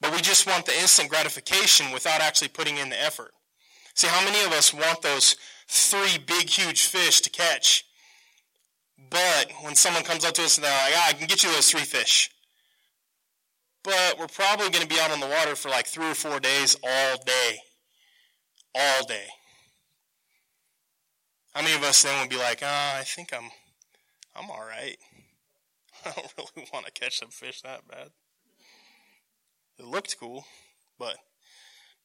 But 0.00 0.12
we 0.12 0.20
just 0.20 0.46
want 0.46 0.66
the 0.66 0.78
instant 0.78 1.10
gratification 1.10 1.92
without 1.92 2.20
actually 2.20 2.48
putting 2.48 2.78
in 2.78 2.88
the 2.88 3.02
effort. 3.02 3.32
See, 3.94 4.06
how 4.06 4.24
many 4.24 4.42
of 4.44 4.52
us 4.52 4.72
want 4.72 5.02
those 5.02 5.36
three 5.68 6.18
big, 6.18 6.48
huge 6.48 6.86
fish 6.86 7.20
to 7.20 7.30
catch? 7.30 7.84
But 9.10 9.52
when 9.62 9.74
someone 9.74 10.04
comes 10.04 10.24
up 10.24 10.34
to 10.34 10.44
us 10.44 10.56
and 10.56 10.64
they're 10.64 10.84
like, 10.84 10.94
ah, 10.96 11.08
I 11.08 11.12
can 11.12 11.26
get 11.26 11.42
you 11.42 11.50
those 11.52 11.70
three 11.70 11.80
fish. 11.80 12.30
But 13.82 14.16
we're 14.18 14.26
probably 14.26 14.70
going 14.70 14.82
to 14.82 14.88
be 14.88 15.00
out 15.00 15.10
on 15.10 15.20
the 15.20 15.26
water 15.26 15.56
for 15.56 15.68
like 15.68 15.86
three 15.86 16.10
or 16.10 16.14
four 16.14 16.38
days 16.38 16.76
all 16.82 17.16
day. 17.24 17.58
All 18.74 19.04
day. 19.06 19.26
How 21.54 21.62
many 21.62 21.74
of 21.74 21.82
us 21.82 22.02
then 22.02 22.20
would 22.20 22.30
be 22.30 22.36
like, 22.36 22.60
ah, 22.62 22.98
I 22.98 23.02
think 23.02 23.32
I'm, 23.34 23.50
I'm 24.36 24.50
all 24.50 24.64
right. 24.66 24.96
I 26.04 26.12
don't 26.12 26.32
really 26.56 26.68
want 26.72 26.86
to 26.86 26.92
catch 26.92 27.18
some 27.18 27.30
fish 27.30 27.62
that 27.62 27.86
bad. 27.88 28.10
It 29.80 29.86
looked 29.86 30.20
cool, 30.20 30.44
but 30.98 31.16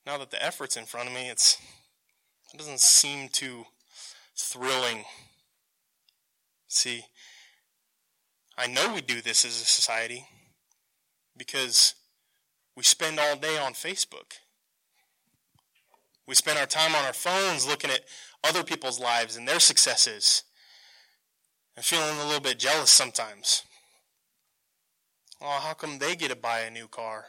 now 0.06 0.18
that 0.20 0.32
the 0.32 0.42
effort's 0.42 0.78
in 0.78 0.86
front 0.86 1.10
of 1.10 1.14
me, 1.14 1.30
it's 1.30 1.58
it 2.54 2.58
doesn't 2.58 2.80
seem 2.80 3.28
too 3.28 3.66
thrilling. 4.34 5.04
See, 6.70 7.04
I 8.58 8.68
know 8.68 8.94
we 8.94 9.02
do 9.02 9.22
this 9.22 9.44
as 9.44 9.62
a 9.62 9.66
society 9.66 10.26
because 11.36 11.96
we 12.78 12.84
spend 12.84 13.20
all 13.20 13.36
day 13.36 13.58
on 13.58 13.74
Facebook. 13.74 14.40
We 16.26 16.34
spend 16.34 16.58
our 16.58 16.66
time 16.66 16.96
on 16.96 17.04
our 17.04 17.12
phones 17.12 17.68
looking 17.68 17.92
at 17.92 18.06
other 18.42 18.64
people's 18.64 19.02
lives 19.02 19.36
and 19.36 19.46
their 19.46 19.60
successes 19.60 20.44
and 21.76 21.84
feeling 21.84 22.20
a 22.20 22.26
little 22.26 22.40
bit 22.40 22.58
jealous 22.58 22.90
sometimes. 22.90 23.64
Oh, 25.42 25.60
how 25.62 25.74
come 25.74 26.00
they 26.00 26.16
get 26.16 26.30
to 26.30 26.38
buy 26.38 26.60
a 26.62 26.72
new 26.72 26.88
car? 26.88 27.26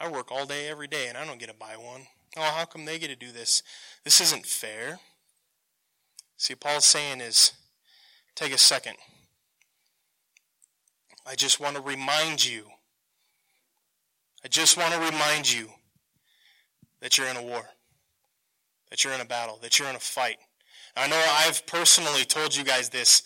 I 0.00 0.08
work 0.08 0.32
all 0.32 0.46
day 0.46 0.66
every 0.68 0.86
day 0.86 1.08
and 1.08 1.18
I 1.18 1.26
don't 1.26 1.38
get 1.38 1.50
to 1.50 1.54
buy 1.54 1.76
one. 1.76 2.06
Oh, 2.36 2.40
how 2.40 2.64
come 2.64 2.86
they 2.86 2.98
get 2.98 3.08
to 3.08 3.16
do 3.16 3.32
this? 3.32 3.62
This 4.02 4.20
isn't 4.22 4.46
fair. 4.46 4.98
See, 6.38 6.54
Paul's 6.54 6.86
saying 6.86 7.20
is 7.20 7.52
take 8.34 8.54
a 8.54 8.58
second. 8.58 8.96
I 11.26 11.34
just 11.34 11.60
want 11.60 11.76
to 11.76 11.82
remind 11.82 12.44
you. 12.44 12.64
I 14.42 14.48
just 14.48 14.78
want 14.78 14.94
to 14.94 15.00
remind 15.00 15.52
you 15.52 15.68
that 17.02 17.18
you're 17.18 17.28
in 17.28 17.36
a 17.36 17.42
war, 17.42 17.68
that 18.88 19.04
you're 19.04 19.12
in 19.12 19.20
a 19.20 19.26
battle, 19.26 19.58
that 19.60 19.78
you're 19.78 19.88
in 19.88 19.96
a 19.96 20.00
fight. 20.00 20.38
I 20.96 21.08
know 21.08 21.22
I've 21.40 21.66
personally 21.66 22.24
told 22.24 22.56
you 22.56 22.64
guys 22.64 22.88
this 22.88 23.22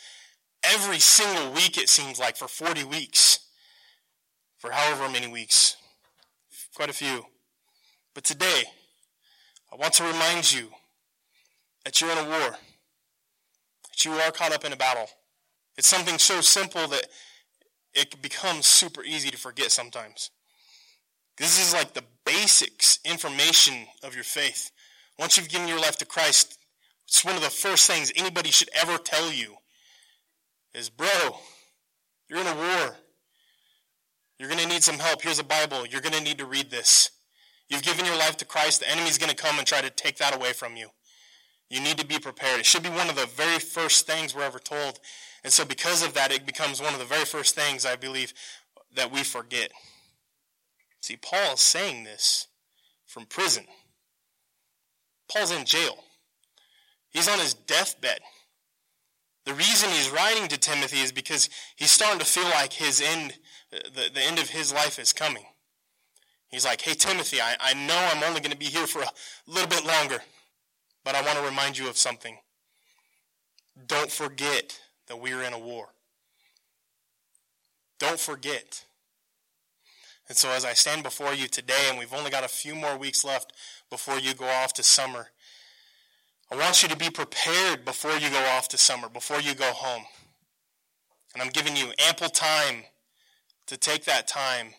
every 0.65 0.99
single 0.99 1.53
week, 1.53 1.79
it 1.79 1.89
seems 1.89 2.19
like, 2.19 2.37
for 2.37 2.49
40 2.49 2.83
weeks, 2.83 3.39
for 4.59 4.73
however 4.73 5.09
many 5.09 5.29
weeks 5.29 5.77
quite 6.75 6.91
a 6.91 6.95
few. 6.95 7.25
But 8.15 8.25
today, 8.25 8.65
I 9.73 9.77
want 9.77 9.95
to 9.95 10.05
remind 10.05 10.53
you 10.53 10.69
that 11.85 12.01
you're 12.01 12.11
in 12.11 12.19
a 12.19 12.29
war, 12.29 12.57
that 13.91 14.05
you 14.05 14.13
are 14.13 14.31
caught 14.31 14.53
up 14.53 14.65
in 14.65 14.73
a 14.73 14.77
battle. 14.77 15.09
It's 15.77 15.89
something 15.89 16.19
so 16.19 16.41
simple 16.41 16.87
that 16.89 17.07
it 17.93 18.21
becomes 18.21 18.67
super 18.67 19.03
easy 19.03 19.31
to 19.31 19.37
forget 19.37 19.71
sometimes. 19.71 20.31
This 21.37 21.65
is 21.65 21.73
like 21.73 21.95
the 21.95 22.05
basics 22.25 22.99
information 23.05 23.87
of 24.03 24.15
your 24.15 24.25
faith. 24.25 24.71
Once 25.19 25.37
you've 25.37 25.49
given 25.49 25.69
your 25.69 25.81
life 25.81 25.97
to 25.99 26.05
Christ, 26.05 26.59
it's 27.07 27.25
one 27.25 27.37
of 27.37 27.43
the 27.43 27.51
first 27.51 27.89
things 27.91 28.13
anybody 28.17 28.51
should 28.51 28.71
ever 28.75 28.99
tell 28.99 29.33
you 29.33 29.57
is, 30.75 30.91
bro, 30.91 31.39
you're 32.29 32.41
in 32.41 32.47
a 32.47 32.55
war. 32.55 32.97
You're 34.39 34.49
going 34.49 34.61
to 34.61 34.69
need 34.69 34.83
some 34.83 34.99
help. 34.99 35.23
Here's 35.23 35.39
a 35.39 35.45
Bible. 35.45 35.87
You're 35.87 36.01
going 36.01 36.15
to 36.15 36.23
need 36.23 36.39
to 36.39 36.47
read 36.47 36.71
this. 36.71 37.11
You've 37.69 37.83
given 37.83 38.05
your 38.05 38.17
life 38.17 38.37
to 38.39 38.45
Christ. 38.45 38.81
The 38.81 38.91
enemy's 38.91 39.19
going 39.19 39.31
to 39.31 39.37
come 39.37 39.59
and 39.59 39.67
try 39.67 39.81
to 39.81 39.91
take 39.91 40.19
that 40.19 40.35
away 40.35 40.53
from 40.53 40.77
you. 40.77 40.89
You 41.71 41.81
need 41.81 41.99
to 41.99 42.07
be 42.07 42.19
prepared. 42.19 42.61
It 42.61 42.67
should 42.67 42.83
be 42.83 42.91
one 42.91 43.09
of 43.09 43.17
the 43.17 43.27
very 43.27 43.59
first 43.59 44.07
things 44.07 44.35
we're 44.35 44.43
ever 44.43 44.59
told. 44.59 45.01
And 45.43 45.53
so 45.53 45.65
because 45.65 46.05
of 46.05 46.15
that, 46.15 46.33
it 46.33 46.47
becomes 46.47 46.81
one 46.81 46.93
of 46.93 46.99
the 46.99 47.07
very 47.07 47.25
first 47.25 47.55
things 47.55 47.87
I 47.87 47.97
believe 47.97 48.33
that 48.95 49.13
we 49.13 49.23
forget. 49.23 49.71
See, 51.01 51.17
Paul 51.17 51.55
is 51.55 51.61
saying 51.61 52.05
this 52.05 52.49
from 53.07 53.27
prison. 53.27 53.65
Paul's 55.31 55.51
in 55.51 55.65
jail. 55.65 56.05
He's 57.11 57.29
on 57.29 57.39
his 57.39 57.55
deathbed. 57.55 58.21
The 59.45 59.55
reason 59.55 59.91
he's 59.91 60.11
writing 60.11 60.49
to 60.49 60.59
Timothy 60.59 61.01
is 61.01 61.13
because 61.13 61.51
he's 61.77 61.91
starting 61.91 62.19
to 62.19 62.25
feel 62.25 62.45
like 62.45 62.73
his 62.73 63.01
end, 63.01 63.35
the, 63.95 64.11
the 64.13 64.23
end 64.23 64.39
of 64.39 64.51
his 64.51 64.73
life 64.73 64.99
is 64.99 65.13
coming. 65.13 65.45
He's 66.49 66.65
like, 66.65 66.81
hey, 66.81 66.95
Timothy, 66.95 67.41
I, 67.41 67.57
I 67.61 67.75
know 67.75 68.11
I'm 68.13 68.23
only 68.23 68.41
going 68.41 68.53
to 68.53 68.57
be 68.57 68.67
here 68.67 68.87
for 68.87 69.03
a 69.03 69.11
little 69.47 69.69
bit 69.69 69.85
longer, 69.85 70.23
but 71.05 71.15
I 71.15 71.23
want 71.23 71.39
to 71.39 71.45
remind 71.45 71.77
you 71.77 71.89
of 71.89 71.97
something. 71.97 72.39
Don't 73.87 74.11
forget 74.11 74.79
that 75.09 75.21
we 75.21 75.33
are 75.33 75.43
in 75.43 75.53
a 75.53 75.59
war. 75.59 75.89
Don't 77.99 78.21
forget. 78.21 78.85
And 80.29 80.37
so, 80.37 80.51
as 80.51 80.65
I 80.65 80.73
stand 80.73 81.03
before 81.03 81.35
you 81.35 81.49
today, 81.49 81.89
and 81.89 81.99
we've 81.99 82.15
only 82.15 82.31
got 82.31 82.45
a 82.45 82.49
few 82.49 82.75
more 82.75 82.97
weeks 82.97 83.25
left 83.25 83.53
before 83.91 84.19
you 84.19 84.33
go 84.35 84.47
off 84.47 84.73
to 84.75 84.83
summer, 84.83 85.29
I 86.51 86.57
want 86.57 86.83
you 86.83 86.89
to 86.89 86.97
be 86.97 87.11
prepared 87.11 87.85
before 87.85 88.13
you 88.13 88.31
go 88.31 88.45
off 88.57 88.69
to 88.69 88.79
summer, 88.79 89.09
before 89.09 89.41
you 89.41 89.55
go 89.55 89.73
home. 89.73 90.05
And 91.35 91.43
I'm 91.43 91.51
giving 91.51 91.77
you 91.77 91.93
ample 92.07 92.29
time 92.29 92.85
to 93.67 93.77
take 93.77 94.05
that 94.05 94.29
time 94.29 94.75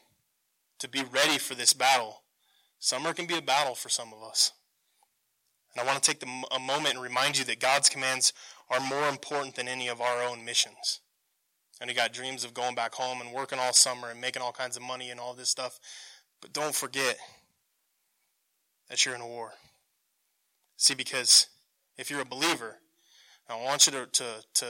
to 0.80 0.88
be 0.88 1.04
ready 1.04 1.38
for 1.38 1.56
this 1.56 1.74
battle. 1.74 2.24
Summer 2.80 3.14
can 3.14 3.26
be 3.26 3.38
a 3.38 3.42
battle 3.42 3.76
for 3.76 3.90
some 3.90 4.14
of 4.14 4.22
us. 4.22 4.52
And 5.74 5.82
I 5.82 5.92
want 5.92 6.02
to 6.02 6.12
take 6.12 6.24
a 6.52 6.60
moment 6.60 6.94
and 6.94 7.04
remind 7.04 7.38
you 7.38 7.46
that 7.46 7.60
God's 7.60 7.90
commands 7.90 8.32
are 8.70 8.80
more 8.80 9.10
important 9.10 9.56
than 9.56 9.68
any 9.68 9.88
of 9.88 10.02
our 10.02 10.24
own 10.24 10.46
missions. 10.46 11.02
And 11.82 11.90
you 11.90 11.96
got 11.96 12.14
dreams 12.14 12.46
of 12.46 12.54
going 12.54 12.76
back 12.76 12.94
home 12.94 13.20
and 13.22 13.34
working 13.34 13.60
all 13.60 13.74
summer 13.74 14.10
and 14.10 14.22
making 14.22 14.42
all 14.42 14.54
kinds 14.54 14.78
of 14.78 14.84
money 14.84 15.10
and 15.10 15.20
all 15.20 15.34
this 15.34 15.50
stuff. 15.50 15.80
But 16.42 16.54
don't 16.54 16.76
forget 16.76 17.18
that 18.90 19.06
you're 19.06 19.16
in 19.16 19.22
a 19.22 19.28
war. 19.28 19.54
See, 20.78 20.94
because 20.94 21.48
if 21.98 22.10
you're 22.10 22.22
a 22.22 22.26
believer, 22.26 22.78
I 23.50 23.62
want 23.62 23.86
you 23.86 23.94
to, 23.94 24.06
to, 24.06 24.26
to 24.56 24.66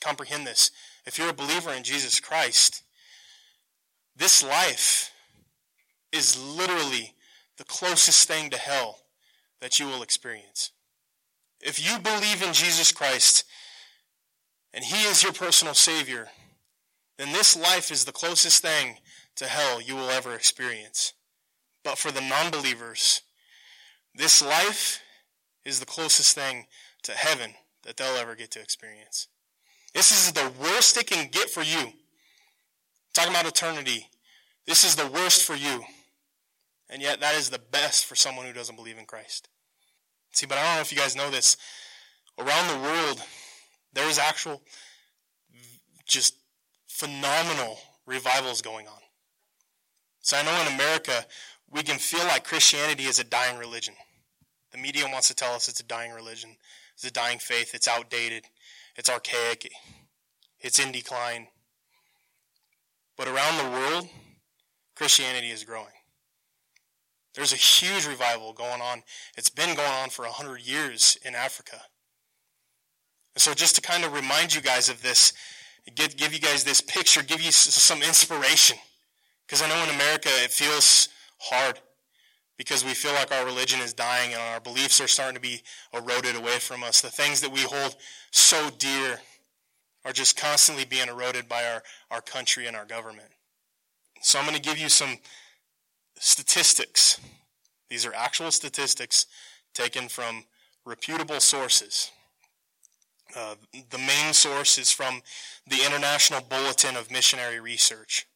comprehend 0.00 0.46
this. 0.46 0.70
If 1.06 1.18
you're 1.18 1.30
a 1.30 1.34
believer 1.34 1.72
in 1.72 1.84
Jesus 1.84 2.18
Christ, 2.20 2.82
this 4.20 4.44
life 4.44 5.12
is 6.12 6.38
literally 6.38 7.14
the 7.56 7.64
closest 7.64 8.28
thing 8.28 8.50
to 8.50 8.58
hell 8.58 8.98
that 9.62 9.80
you 9.80 9.86
will 9.86 10.02
experience. 10.02 10.72
If 11.62 11.84
you 11.84 11.98
believe 11.98 12.42
in 12.42 12.52
Jesus 12.52 12.92
Christ 12.92 13.44
and 14.74 14.84
He 14.84 15.08
is 15.08 15.22
your 15.22 15.32
personal 15.32 15.72
Savior, 15.72 16.28
then 17.16 17.32
this 17.32 17.56
life 17.56 17.90
is 17.90 18.04
the 18.04 18.12
closest 18.12 18.60
thing 18.62 18.98
to 19.36 19.46
hell 19.46 19.80
you 19.80 19.96
will 19.96 20.10
ever 20.10 20.34
experience. 20.34 21.14
But 21.82 21.96
for 21.96 22.10
the 22.10 22.20
non 22.20 22.50
believers, 22.50 23.22
this 24.14 24.42
life 24.42 25.00
is 25.64 25.80
the 25.80 25.86
closest 25.86 26.34
thing 26.34 26.66
to 27.04 27.12
heaven 27.12 27.54
that 27.84 27.96
they'll 27.96 28.16
ever 28.16 28.34
get 28.34 28.50
to 28.52 28.60
experience. 28.60 29.28
This 29.94 30.12
is 30.12 30.32
the 30.32 30.52
worst 30.60 30.98
it 30.98 31.06
can 31.06 31.28
get 31.30 31.48
for 31.48 31.62
you. 31.62 31.94
Talking 33.12 33.32
about 33.32 33.46
eternity, 33.46 34.08
this 34.66 34.84
is 34.84 34.96
the 34.96 35.08
worst 35.08 35.44
for 35.44 35.54
you. 35.54 35.84
And 36.88 37.00
yet, 37.00 37.20
that 37.20 37.36
is 37.36 37.50
the 37.50 37.58
best 37.58 38.06
for 38.06 38.16
someone 38.16 38.46
who 38.46 38.52
doesn't 38.52 38.76
believe 38.76 38.98
in 38.98 39.06
Christ. 39.06 39.48
See, 40.32 40.46
but 40.46 40.58
I 40.58 40.64
don't 40.64 40.74
know 40.76 40.80
if 40.80 40.92
you 40.92 40.98
guys 40.98 41.16
know 41.16 41.30
this. 41.30 41.56
Around 42.38 42.68
the 42.68 42.88
world, 42.88 43.22
there 43.92 44.08
is 44.08 44.18
actual, 44.18 44.62
just 46.06 46.36
phenomenal 46.86 47.78
revivals 48.06 48.62
going 48.62 48.86
on. 48.86 49.00
So 50.20 50.36
I 50.36 50.42
know 50.42 50.60
in 50.62 50.74
America, 50.74 51.24
we 51.70 51.82
can 51.82 51.98
feel 51.98 52.24
like 52.26 52.44
Christianity 52.44 53.04
is 53.04 53.18
a 53.18 53.24
dying 53.24 53.58
religion. 53.58 53.94
The 54.72 54.78
media 54.78 55.04
wants 55.06 55.28
to 55.28 55.34
tell 55.34 55.54
us 55.54 55.68
it's 55.68 55.80
a 55.80 55.84
dying 55.84 56.12
religion, 56.12 56.56
it's 56.94 57.04
a 57.04 57.10
dying 57.10 57.38
faith, 57.38 57.74
it's 57.74 57.88
outdated, 57.88 58.44
it's 58.96 59.08
archaic, 59.08 59.70
it's 60.60 60.78
in 60.78 60.92
decline. 60.92 61.48
But 63.20 63.28
around 63.28 63.58
the 63.58 63.78
world, 63.78 64.08
Christianity 64.96 65.50
is 65.50 65.62
growing. 65.62 65.92
There's 67.34 67.52
a 67.52 67.56
huge 67.56 68.06
revival 68.06 68.54
going 68.54 68.80
on. 68.80 69.02
It's 69.36 69.50
been 69.50 69.76
going 69.76 69.92
on 70.02 70.08
for 70.08 70.24
100 70.24 70.62
years 70.62 71.18
in 71.22 71.34
Africa. 71.34 71.82
And 73.34 73.42
so, 73.42 73.52
just 73.52 73.74
to 73.74 73.82
kind 73.82 74.04
of 74.04 74.14
remind 74.14 74.54
you 74.54 74.62
guys 74.62 74.88
of 74.88 75.02
this, 75.02 75.34
give, 75.94 76.16
give 76.16 76.32
you 76.32 76.40
guys 76.40 76.64
this 76.64 76.80
picture, 76.80 77.22
give 77.22 77.42
you 77.42 77.52
some 77.52 78.00
inspiration. 78.00 78.78
Because 79.46 79.60
I 79.60 79.68
know 79.68 79.84
in 79.84 79.94
America 79.94 80.30
it 80.42 80.50
feels 80.50 81.10
hard 81.40 81.78
because 82.56 82.86
we 82.86 82.94
feel 82.94 83.12
like 83.12 83.32
our 83.32 83.44
religion 83.44 83.80
is 83.80 83.92
dying 83.92 84.32
and 84.32 84.40
our 84.40 84.60
beliefs 84.60 84.98
are 84.98 85.08
starting 85.08 85.34
to 85.34 85.42
be 85.42 85.60
eroded 85.92 86.36
away 86.36 86.58
from 86.58 86.82
us. 86.82 87.02
The 87.02 87.10
things 87.10 87.42
that 87.42 87.52
we 87.52 87.60
hold 87.60 87.96
so 88.30 88.70
dear 88.78 89.20
are 90.04 90.12
just 90.12 90.36
constantly 90.36 90.84
being 90.84 91.08
eroded 91.08 91.48
by 91.48 91.64
our, 91.64 91.82
our 92.10 92.20
country 92.20 92.66
and 92.66 92.76
our 92.76 92.86
government. 92.86 93.28
So 94.22 94.38
I'm 94.38 94.44
going 94.44 94.56
to 94.56 94.62
give 94.62 94.78
you 94.78 94.88
some 94.88 95.18
statistics. 96.18 97.20
These 97.88 98.06
are 98.06 98.14
actual 98.14 98.50
statistics 98.50 99.26
taken 99.74 100.08
from 100.08 100.44
reputable 100.84 101.40
sources. 101.40 102.10
Uh, 103.36 103.54
the 103.90 103.98
main 103.98 104.32
source 104.32 104.78
is 104.78 104.90
from 104.90 105.22
the 105.66 105.84
International 105.84 106.40
Bulletin 106.40 106.96
of 106.96 107.10
Missionary 107.10 107.60
Research. 107.60 108.26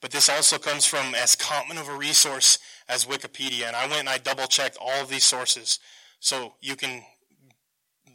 But 0.00 0.10
this 0.10 0.28
also 0.28 0.58
comes 0.58 0.84
from 0.84 1.14
as 1.14 1.36
common 1.36 1.78
of 1.78 1.88
a 1.88 1.96
resource 1.96 2.58
as 2.88 3.04
Wikipedia. 3.04 3.66
And 3.66 3.76
I 3.76 3.86
went 3.86 4.00
and 4.00 4.08
I 4.08 4.18
double 4.18 4.46
checked 4.46 4.76
all 4.80 5.00
of 5.02 5.08
these 5.08 5.24
sources 5.24 5.78
so 6.18 6.54
you 6.60 6.76
can 6.76 7.02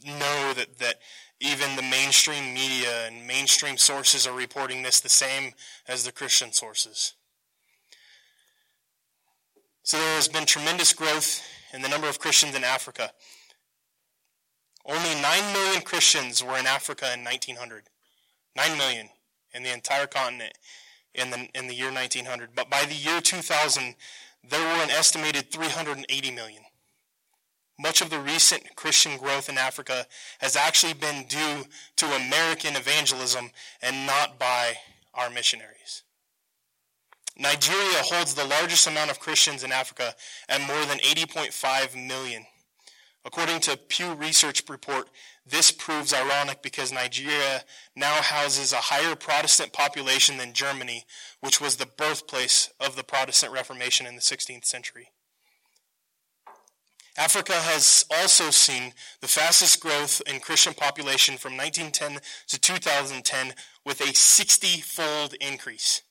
know 0.06 0.54
that, 0.54 0.80
that 0.80 0.95
even 1.39 1.76
the 1.76 1.84
mainstream 1.84 2.54
media 2.54 3.08
and 3.08 3.28
mainstream 3.28 3.78
sources 3.78 4.26
are 4.26 4.34
reporting 4.34 4.82
this 4.82 5.00
the 5.00 5.10
same 5.10 5.54
as 5.88 6.04
the 6.04 6.12
Christian 6.12 6.52
sources. 6.52 7.13
So 9.84 9.97
there 9.97 10.15
has 10.15 10.28
been 10.28 10.45
tremendous 10.45 10.93
growth 10.93 11.41
in 11.73 11.82
the 11.82 11.89
number 11.89 12.10
of 12.10 12.19
Christians 12.19 12.56
in 12.56 12.63
Africa. 12.63 13.12
Only 14.86 15.21
9 15.21 15.54
million 15.54 15.82
Christians 15.82 16.43
were 16.43 16.58
in 16.58 16.65
Africa 16.65 17.13
in 17.13 17.23
1900. 17.23 17.84
9 18.56 18.78
million 18.78 19.10
in 19.54 19.63
the 19.63 19.73
entire 19.73 20.08
continent 20.08 20.54
in 21.13 21.30
the, 21.30 21.47
in 21.54 21.67
the 21.67 21.73
year 21.73 21.91
1900. 21.91 22.56
But 22.56 22.69
by 22.69 22.84
the 22.86 22.95
year 22.95 23.21
2000, 23.21 23.95
there 24.50 24.60
were 24.60 24.84
an 24.84 24.89
estimated 24.89 25.52
380 25.52 26.32
million. 26.32 26.63
Much 27.80 28.02
of 28.02 28.10
the 28.10 28.20
recent 28.20 28.76
Christian 28.76 29.18
growth 29.18 29.50
in 29.50 29.58
Africa 29.58 30.06
has 30.40 30.56
actually 30.56 30.94
been 30.94 31.26
due 31.28 31.66
to 31.98 32.06
American 32.08 32.76
evangelism 32.76 33.52
and 33.82 34.08
not 34.08 34.40
by 34.40 34.74
our 35.13 35.30
missionaries. 35.30 36.04
Nigeria 37.38 38.02
holds 38.02 38.34
the 38.34 38.46
largest 38.46 38.88
amount 38.88 39.12
of 39.12 39.20
Christians 39.20 39.63
in 39.63 39.72
Africa 39.72 40.16
at 40.50 40.62
more 40.62 40.86
than 40.86 40.98
80.5 41.00 42.08
million. 42.08 42.46
According 43.24 43.60
to 43.62 43.78
Pew 43.78 44.13
Research 44.13 44.63
report, 44.70 45.10
this 45.46 45.70
proves 45.70 46.13
ironic 46.13 46.63
because 46.63 46.92
Nigeria 46.92 47.63
now 47.96 48.22
houses 48.22 48.74
a 48.74 48.78
higher 48.78 49.16
Protestant 49.16 49.72
population 49.72 50.38
than 50.38 50.54
Germany, 50.54 51.06
which 51.42 51.62
was 51.62 51.76
the 51.76 51.86
birthplace 51.86 52.72
of 52.80 52.96
the 52.96 53.04
Protestant 53.04 53.54
Reformation 53.54 54.08
in 54.08 54.16
the 54.16 54.22
16th 54.22 54.66
century. 54.66 55.10
Africa 57.17 57.53
has 57.53 58.06
also 58.12 58.51
seen 58.51 58.93
the 59.21 59.27
fastest 59.27 59.82
growth 59.82 60.21
in 60.27 60.39
Christian 60.39 60.75
population 60.75 61.36
from 61.36 61.58
1910 61.58 62.21
to 62.47 62.60
2010 62.60 63.56
with 63.86 64.01
a 64.01 64.13
60 64.13 64.82
fold 64.82 65.34
increase. 65.41 66.03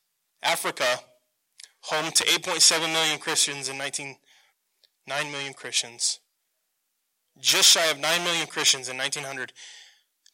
Africa, 0.43 0.99
home 1.83 2.11
to 2.11 2.25
8.7 2.25 2.93
million 2.93 3.19
Christians 3.21 3.69
in 3.69 3.79
19, 3.79 4.17
9 5.07 5.31
million 5.31 5.55
Christians, 5.55 6.19
just 7.39 7.71
shy 7.71 7.87
of 7.89 8.01
9 8.01 8.25
million 8.25 8.49
Christians 8.49 8.89
in 8.89 8.99
1900, 8.99 9.53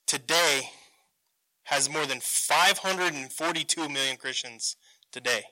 today 0.06 0.70
has 1.64 1.90
more 1.90 2.06
than 2.06 2.20
542 2.20 3.88
million 3.90 4.16
Christians 4.16 4.76
today. 5.11 5.42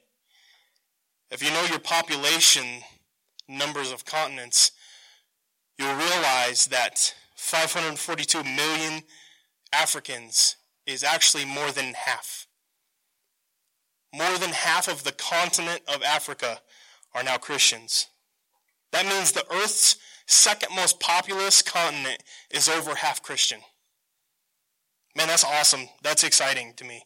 If 1.30 1.42
you 1.42 1.50
know 1.50 1.64
your 1.64 1.78
population 1.78 2.82
numbers 3.48 3.92
of 3.92 4.04
continents, 4.04 4.72
you'll 5.80 5.94
realize 5.94 6.66
that 6.66 7.14
542 7.36 8.44
million 8.44 9.02
Africans 9.72 10.56
is 10.86 11.02
actually 11.02 11.44
more 11.44 11.70
than 11.70 11.94
half. 11.94 12.46
More 14.14 14.38
than 14.38 14.50
half 14.50 14.88
of 14.88 15.04
the 15.04 15.12
continent 15.12 15.80
of 15.88 16.02
Africa 16.02 16.60
are 17.14 17.22
now 17.22 17.38
Christians. 17.38 18.08
That 18.92 19.06
means 19.06 19.32
the 19.32 19.46
earth's 19.52 19.96
second 20.26 20.74
most 20.74 21.00
populous 21.00 21.62
continent 21.62 22.22
is 22.50 22.68
over 22.68 22.94
half 22.94 23.22
Christian. 23.22 23.60
Man, 25.16 25.28
that's 25.28 25.44
awesome. 25.44 25.88
That's 26.02 26.24
exciting 26.24 26.74
to 26.76 26.84
me. 26.84 27.04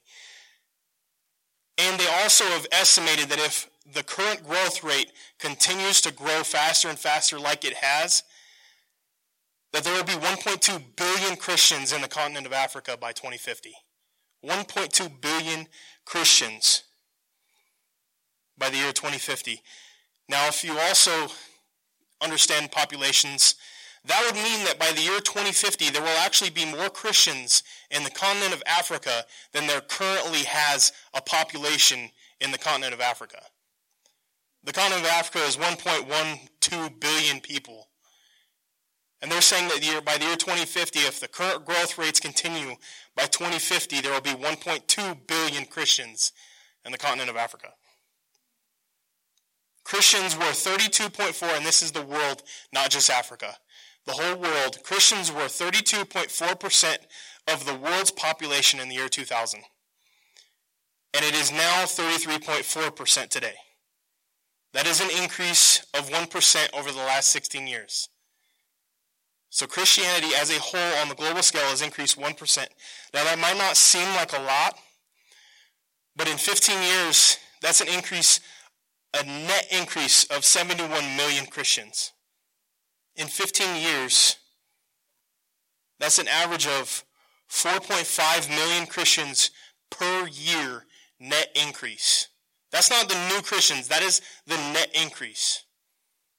And 1.79 1.99
they 1.99 2.07
also 2.23 2.45
have 2.45 2.67
estimated 2.73 3.29
that 3.29 3.39
if 3.39 3.69
the 3.93 4.03
current 4.03 4.45
growth 4.45 4.83
rate 4.83 5.13
continues 5.39 6.01
to 6.03 6.13
grow 6.13 6.43
faster 6.43 6.89
and 6.89 6.99
faster 6.99 7.39
like 7.39 7.65
it 7.65 7.75
has, 7.75 8.23
that 9.75 9.83
there 9.83 9.93
will 9.93 10.05
be 10.05 10.13
1.2 10.13 10.83
billion 10.95 11.37
Christians 11.37 11.93
in 11.93 12.01
the 12.01 12.07
continent 12.07 12.47
of 12.47 12.53
Africa 12.53 12.97
by 12.97 13.11
2050. 13.11 13.75
1.2 14.45 15.21
billion 15.21 15.67
Christians 16.05 16.85
by 18.57 18.71
the 18.71 18.77
year 18.77 18.93
2050. 18.93 19.61
Now, 20.29 20.47
if 20.47 20.63
you 20.63 20.79
also 20.79 21.27
understand 22.21 22.71
populations, 22.71 23.57
that 24.05 24.23
would 24.25 24.37
mean 24.37 24.65
that 24.65 24.79
by 24.79 24.93
the 24.93 25.03
year 25.03 25.19
2050, 25.19 25.91
there 25.91 26.03
will 26.03 26.21
actually 26.21 26.51
be 26.51 26.65
more 26.67 26.89
Christians 26.89 27.65
in 27.91 28.05
the 28.05 28.11
continent 28.11 28.55
of 28.55 28.63
Africa 28.69 29.25
than 29.53 29.67
there 29.67 29.81
currently 29.81 30.45
has 30.45 30.93
a 31.15 31.21
population 31.21 32.11
in 32.41 32.53
the 32.53 32.59
continent 32.59 32.95
of 32.95 33.01
Africa. 33.01 33.43
The 34.63 34.73
continent 34.73 35.03
of 35.03 35.11
Africa 35.11 35.45
is 35.45 35.57
1.12 35.57 37.01
billion 37.01 37.41
people. 37.41 37.84
And 39.25 39.33
they're 39.33 39.41
saying 39.41 39.69
that 39.69 40.05
by 40.05 40.19
the 40.19 40.27
year 40.27 40.37
2050, 40.37 40.99
if 40.99 41.19
the 41.19 41.29
current 41.29 41.65
growth 41.65 41.97
rates 41.97 42.21
continue, 42.21 42.77
by 43.17 43.25
2050 43.25 44.03
there 44.03 44.13
will 44.13 44.21
be 44.21 44.33
1.2 44.33 45.27
billion 45.27 45.65
Christians 45.65 46.31
in 46.85 46.93
the 46.93 46.99
continent 46.99 47.31
of 47.31 47.37
Africa. 47.37 47.69
Christians 49.83 50.37
were 50.37 50.53
32.4, 50.53 51.57
and 51.57 51.65
this 51.65 51.83
is 51.83 51.93
the 51.93 52.03
world, 52.03 52.43
not 52.71 52.91
just 52.91 53.09
Africa. 53.09 53.57
The 54.05 54.13
whole 54.13 54.37
world, 54.37 54.81
Christians 54.85 55.33
were 55.33 55.47
32.4% 55.47 56.99
of 57.49 57.65
the 57.65 57.77
world's 57.77 58.11
population 58.11 58.79
in 58.79 58.91
the 58.91 58.97
year 58.97 59.09
2000. 59.09 59.61
And 61.15 61.25
it 61.25 61.35
is 61.35 61.51
now 61.51 61.85
33.4% 61.85 63.29
today. 63.31 63.55
That 64.75 64.87
is 64.87 65.01
an 65.01 65.09
increase 65.23 65.83
of 65.95 66.11
1% 66.11 66.79
over 66.79 66.93
the 66.93 66.99
last 66.99 67.31
16 67.31 67.67
years. 67.67 68.11
So 69.55 69.69
Christianity 69.69 70.35
as 70.37 70.51
a 70.51 70.59
whole 70.59 71.01
on 71.01 71.09
the 71.09 71.15
global 71.15 71.41
scale 71.41 71.69
has 71.69 71.81
increased 71.81 72.19
1%. 72.19 72.59
Now 73.15 73.23
that 73.23 73.39
might 73.39 73.57
not 73.57 73.77
seem 73.77 74.09
like 74.17 74.37
a 74.37 74.43
lot, 74.43 74.77
but 76.17 76.29
in 76.29 76.39
15 76.39 76.83
years, 76.83 77.39
that's 77.63 77.81
an 77.81 77.87
increase, 77.87 78.41
a 79.17 79.25
net 79.25 79.69
increase 79.71 80.25
of 80.25 80.45
71 80.45 80.91
million 81.17 81.47
Christians. 81.47 82.11
In 83.15 83.29
15 83.29 83.81
years, 83.81 84.39
that's 86.01 86.19
an 86.19 86.27
average 86.27 86.67
of 86.67 87.05
4.5 87.49 88.49
million 88.49 88.89
Christians 88.89 89.53
per 89.89 90.27
year 90.27 90.85
net 91.21 91.51
increase. 91.55 92.27
That's 92.73 92.91
not 92.91 93.09
the 93.09 93.29
new 93.33 93.41
Christians, 93.41 93.87
that 93.87 94.03
is 94.03 94.21
the 94.49 94.57
net 94.57 94.91
increase. 95.01 95.63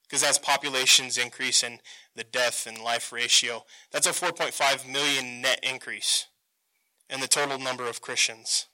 Because 0.02 0.22
as 0.22 0.38
populations 0.38 1.16
increase 1.16 1.62
and 1.62 1.80
the 2.16 2.24
death 2.24 2.66
and 2.66 2.78
life 2.78 3.12
ratio, 3.12 3.64
that's 3.92 4.06
a 4.06 4.10
4.5 4.10 4.90
million 4.90 5.40
net 5.40 5.60
increase 5.62 6.26
in 7.08 7.20
the 7.20 7.28
total 7.28 7.58
number 7.58 7.86
of 7.86 8.00
Christians. 8.00 8.66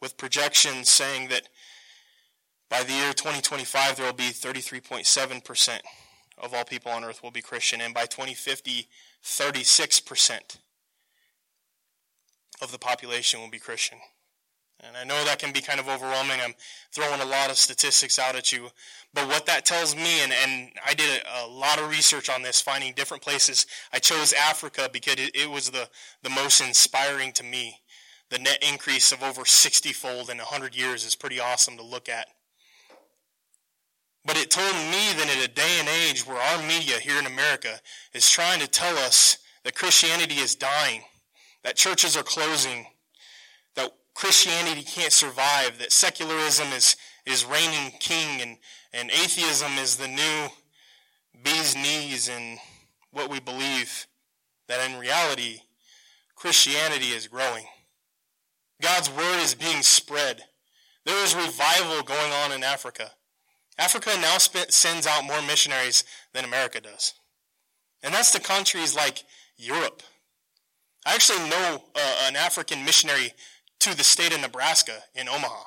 With 0.00 0.16
projections 0.16 0.88
saying 0.88 1.28
that 1.28 1.48
by 2.68 2.82
the 2.82 2.92
year 2.92 3.12
2025 3.12 3.96
there 3.96 4.06
will 4.06 4.12
be 4.12 4.24
33.7% 4.24 5.80
of 6.38 6.52
all 6.52 6.64
people 6.64 6.92
on 6.92 7.04
earth 7.04 7.22
will 7.22 7.30
be 7.30 7.40
Christian, 7.40 7.80
and 7.80 7.94
by 7.94 8.06
2050, 8.06 8.88
36% 9.24 10.58
of 12.60 12.72
the 12.72 12.78
population 12.78 13.40
will 13.40 13.50
be 13.50 13.58
Christian. 13.58 13.98
And 14.80 14.96
I 14.96 15.04
know 15.04 15.24
that 15.24 15.38
can 15.38 15.52
be 15.52 15.60
kind 15.60 15.80
of 15.80 15.88
overwhelming. 15.88 16.38
I'm 16.42 16.54
throwing 16.92 17.20
a 17.20 17.24
lot 17.24 17.50
of 17.50 17.56
statistics 17.56 18.18
out 18.18 18.36
at 18.36 18.52
you. 18.52 18.68
But 19.14 19.28
what 19.28 19.46
that 19.46 19.64
tells 19.64 19.96
me, 19.96 20.22
and, 20.22 20.32
and 20.32 20.70
I 20.86 20.92
did 20.92 21.22
a, 21.22 21.46
a 21.46 21.48
lot 21.48 21.78
of 21.78 21.88
research 21.88 22.28
on 22.28 22.42
this, 22.42 22.60
finding 22.60 22.92
different 22.92 23.22
places. 23.22 23.66
I 23.92 23.98
chose 23.98 24.34
Africa 24.34 24.90
because 24.92 25.14
it, 25.14 25.34
it 25.34 25.50
was 25.50 25.70
the, 25.70 25.88
the 26.22 26.30
most 26.30 26.60
inspiring 26.60 27.32
to 27.32 27.44
me. 27.44 27.80
The 28.28 28.38
net 28.38 28.62
increase 28.70 29.12
of 29.12 29.22
over 29.22 29.44
60 29.44 29.92
fold 29.92 30.30
in 30.30 30.38
100 30.38 30.76
years 30.76 31.04
is 31.04 31.14
pretty 31.14 31.40
awesome 31.40 31.76
to 31.78 31.82
look 31.82 32.08
at. 32.08 32.26
But 34.26 34.36
it 34.36 34.50
told 34.50 34.74
me 34.74 35.12
that 35.16 35.32
in 35.36 35.44
a 35.44 35.48
day 35.48 35.76
and 35.78 35.88
age 35.88 36.26
where 36.26 36.36
our 36.36 36.62
media 36.66 36.98
here 36.98 37.18
in 37.18 37.26
America 37.26 37.80
is 38.12 38.28
trying 38.28 38.58
to 38.60 38.66
tell 38.66 38.98
us 38.98 39.38
that 39.62 39.76
Christianity 39.76 40.34
is 40.34 40.56
dying, 40.56 41.02
that 41.62 41.76
churches 41.76 42.16
are 42.16 42.24
closing, 42.24 42.86
Christianity 44.16 44.82
can't 44.82 45.12
survive, 45.12 45.78
that 45.78 45.92
secularism 45.92 46.68
is, 46.68 46.96
is 47.26 47.44
reigning 47.44 47.92
king, 48.00 48.40
and, 48.40 48.56
and 48.94 49.10
atheism 49.10 49.72
is 49.78 49.96
the 49.96 50.08
new 50.08 50.48
bee's 51.44 51.76
knees 51.76 52.30
and 52.30 52.58
what 53.10 53.28
we 53.28 53.40
believe, 53.40 54.06
that 54.68 54.90
in 54.90 54.98
reality, 54.98 55.60
Christianity 56.34 57.08
is 57.08 57.28
growing. 57.28 57.66
God's 58.80 59.10
word 59.10 59.38
is 59.42 59.54
being 59.54 59.82
spread. 59.82 60.42
There 61.04 61.22
is 61.22 61.34
revival 61.34 62.02
going 62.02 62.32
on 62.32 62.52
in 62.52 62.64
Africa. 62.64 63.10
Africa 63.78 64.12
now 64.18 64.38
sends 64.38 65.06
out 65.06 65.24
more 65.24 65.42
missionaries 65.42 66.04
than 66.32 66.46
America 66.46 66.80
does. 66.80 67.12
And 68.02 68.14
that's 68.14 68.32
to 68.32 68.40
countries 68.40 68.96
like 68.96 69.24
Europe. 69.58 70.02
I 71.04 71.14
actually 71.14 71.48
know 71.50 71.84
uh, 71.94 72.16
an 72.22 72.34
African 72.34 72.82
missionary 72.84 73.32
to 73.80 73.96
the 73.96 74.04
state 74.04 74.34
of 74.34 74.40
Nebraska 74.40 74.98
in 75.14 75.28
Omaha. 75.28 75.64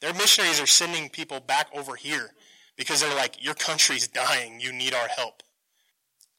Their 0.00 0.14
missionaries 0.14 0.60
are 0.60 0.66
sending 0.66 1.08
people 1.08 1.40
back 1.40 1.68
over 1.74 1.94
here 1.94 2.30
because 2.76 3.00
they're 3.00 3.14
like, 3.14 3.44
your 3.44 3.54
country's 3.54 4.08
dying. 4.08 4.60
You 4.60 4.72
need 4.72 4.94
our 4.94 5.08
help. 5.08 5.42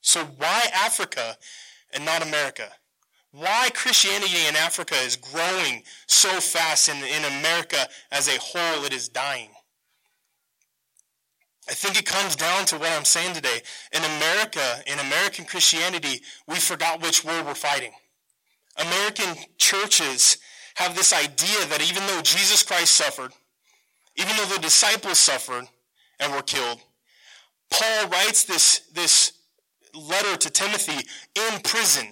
So 0.02 0.24
why 0.38 0.64
Africa 0.74 1.38
and 1.94 2.04
not 2.04 2.26
America? 2.26 2.70
Why 3.32 3.70
Christianity 3.74 4.48
in 4.48 4.56
Africa 4.56 4.96
is 4.96 5.16
growing 5.16 5.84
so 6.08 6.30
fast 6.42 6.90
and 6.90 7.04
in 7.04 7.40
America 7.40 7.88
as 8.12 8.28
a 8.28 8.40
whole 8.40 8.84
it 8.84 8.94
is 8.94 9.08
dying? 9.08 9.52
I 11.70 11.74
think 11.74 11.98
it 11.98 12.06
comes 12.06 12.36
down 12.36 12.66
to 12.66 12.78
what 12.78 12.92
I'm 12.92 13.06
saying 13.06 13.36
today. 13.36 13.62
In 13.94 14.04
America, 14.04 14.84
in 14.88 15.00
American 15.00 15.46
Christianity, 15.46 16.22
we 16.48 16.56
forgot 16.56 17.02
which 17.02 17.24
war 17.24 17.44
we're 17.44 17.54
fighting. 17.54 17.94
American 18.78 19.36
churches 19.58 20.38
have 20.76 20.96
this 20.96 21.14
idea 21.14 21.66
that 21.68 21.82
even 21.88 22.06
though 22.08 22.22
Jesus 22.22 22.64
Christ 22.64 22.96
suffered, 22.96 23.32
even 24.16 24.36
though 24.36 24.46
the 24.46 24.60
disciples 24.60 25.18
suffered 25.18 25.66
and 26.20 26.34
were 26.34 26.42
killed, 26.42 26.80
Paul 27.70 28.08
writes 28.08 28.44
this, 28.44 28.82
this 28.94 29.34
letter 29.94 30.38
to 30.38 30.50
Timothy 30.50 31.08
in 31.36 31.60
prison. 31.62 32.08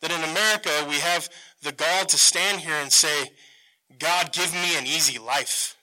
That 0.00 0.10
in 0.10 0.30
America 0.30 0.70
we 0.88 0.96
have 0.96 1.28
the 1.62 1.72
gall 1.72 2.04
to 2.06 2.16
stand 2.16 2.60
here 2.60 2.74
and 2.74 2.90
say, 2.90 3.30
God, 3.98 4.32
give 4.32 4.52
me 4.52 4.76
an 4.76 4.86
easy 4.86 5.18
life. 5.18 5.76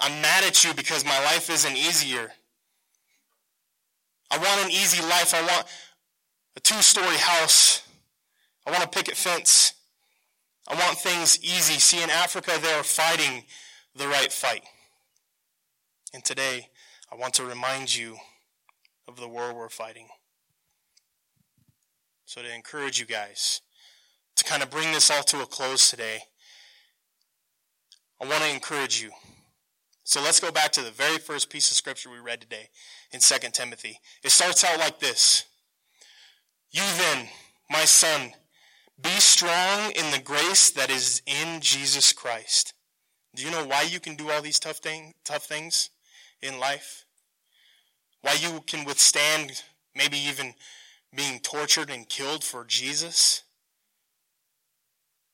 I'm 0.00 0.20
mad 0.20 0.44
at 0.44 0.64
you 0.64 0.74
because 0.74 1.04
my 1.04 1.18
life 1.24 1.50
isn't 1.50 1.76
easier. 1.76 2.32
I 4.30 4.38
want 4.38 4.64
an 4.64 4.70
easy 4.70 5.02
life. 5.02 5.34
I 5.34 5.42
want 5.42 5.66
a 6.56 6.60
two 6.60 6.80
story 6.82 7.16
house. 7.16 7.82
I 8.66 8.70
want 8.70 8.84
a 8.84 8.88
picket 8.88 9.16
fence. 9.16 9.74
I 10.68 10.74
want 10.74 10.98
things 10.98 11.42
easy. 11.42 11.78
See, 11.78 12.02
in 12.02 12.10
Africa, 12.10 12.52
they 12.60 12.72
are 12.72 12.84
fighting 12.84 13.44
the 13.96 14.06
right 14.06 14.32
fight. 14.32 14.62
And 16.14 16.24
today, 16.24 16.68
I 17.10 17.16
want 17.16 17.34
to 17.34 17.44
remind 17.44 17.96
you 17.96 18.16
of 19.08 19.16
the 19.16 19.28
war 19.28 19.52
we're 19.52 19.68
fighting. 19.68 20.08
So, 22.24 22.42
to 22.42 22.54
encourage 22.54 23.00
you 23.00 23.06
guys 23.06 23.60
to 24.36 24.44
kind 24.44 24.62
of 24.62 24.70
bring 24.70 24.92
this 24.92 25.10
all 25.10 25.22
to 25.24 25.42
a 25.42 25.46
close 25.46 25.90
today, 25.90 26.20
I 28.20 28.26
want 28.26 28.42
to 28.44 28.50
encourage 28.50 29.02
you 29.02 29.10
so 30.04 30.20
let's 30.20 30.40
go 30.40 30.50
back 30.50 30.72
to 30.72 30.82
the 30.82 30.90
very 30.90 31.18
first 31.18 31.48
piece 31.48 31.70
of 31.70 31.76
scripture 31.76 32.10
we 32.10 32.18
read 32.18 32.40
today 32.40 32.68
in 33.12 33.20
2 33.20 33.34
Timothy. 33.52 34.00
It 34.24 34.30
starts 34.30 34.64
out 34.64 34.78
like 34.78 34.98
this. 34.98 35.44
You 36.72 36.82
then, 36.96 37.28
my 37.70 37.84
son, 37.84 38.32
be 39.00 39.10
strong 39.10 39.90
in 39.92 40.10
the 40.10 40.22
grace 40.22 40.70
that 40.70 40.90
is 40.90 41.20
in 41.26 41.60
Jesus 41.60 42.12
Christ. 42.12 42.72
Do 43.34 43.42
you 43.42 43.50
know 43.50 43.66
why 43.66 43.82
you 43.82 44.00
can 44.00 44.16
do 44.16 44.30
all 44.30 44.40
these 44.40 44.58
tough, 44.58 44.78
thing, 44.78 45.12
tough 45.24 45.44
things 45.44 45.90
in 46.40 46.58
life? 46.58 47.04
Why 48.22 48.34
you 48.34 48.62
can 48.66 48.84
withstand 48.84 49.62
maybe 49.94 50.16
even 50.16 50.54
being 51.14 51.40
tortured 51.40 51.90
and 51.90 52.08
killed 52.08 52.42
for 52.42 52.64
Jesus? 52.64 53.42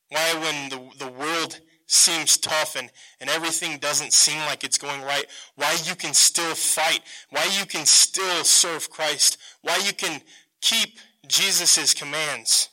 Why 0.09 0.35
when 0.41 0.71
the, 0.71 1.05
the 1.05 1.13
world 1.13 1.61
seems 1.87 2.37
tough 2.37 2.77
and, 2.77 2.91
and 3.21 3.31
everything 3.31 3.79
doesn't 3.79 4.13
seem 4.13 4.39
like 4.41 4.65
it's 4.65 4.79
going 4.79 5.03
right, 5.03 5.27
why 5.57 5.77
you 5.85 5.95
can 5.95 6.15
still 6.15 6.55
fight, 6.55 7.01
why 7.31 7.49
you 7.59 7.67
can 7.67 7.87
still 7.87 8.45
serve 8.45 8.91
Christ, 8.91 9.39
why 9.63 9.77
you 9.85 9.93
can 9.93 10.21
keep 10.61 10.99
Jesus' 11.29 11.95
commands. 11.95 12.69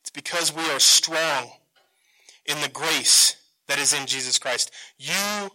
It's 0.00 0.10
because 0.10 0.54
we 0.54 0.62
are 0.70 0.80
strong 0.80 1.50
in 2.46 2.60
the 2.60 2.68
grace 2.68 3.36
that 3.68 3.78
is 3.78 3.92
in 3.92 4.06
Jesus 4.06 4.38
Christ. 4.38 4.70
You 4.98 5.50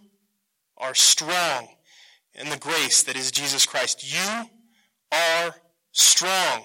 are 0.78 0.96
strong 0.96 1.68
in 2.34 2.50
the 2.50 2.58
grace 2.58 3.04
that 3.04 3.16
is 3.16 3.32
Jesus 3.32 3.66
Christ. 3.66 4.12
You 4.12 4.50
are 5.12 5.56
strong. 5.92 6.64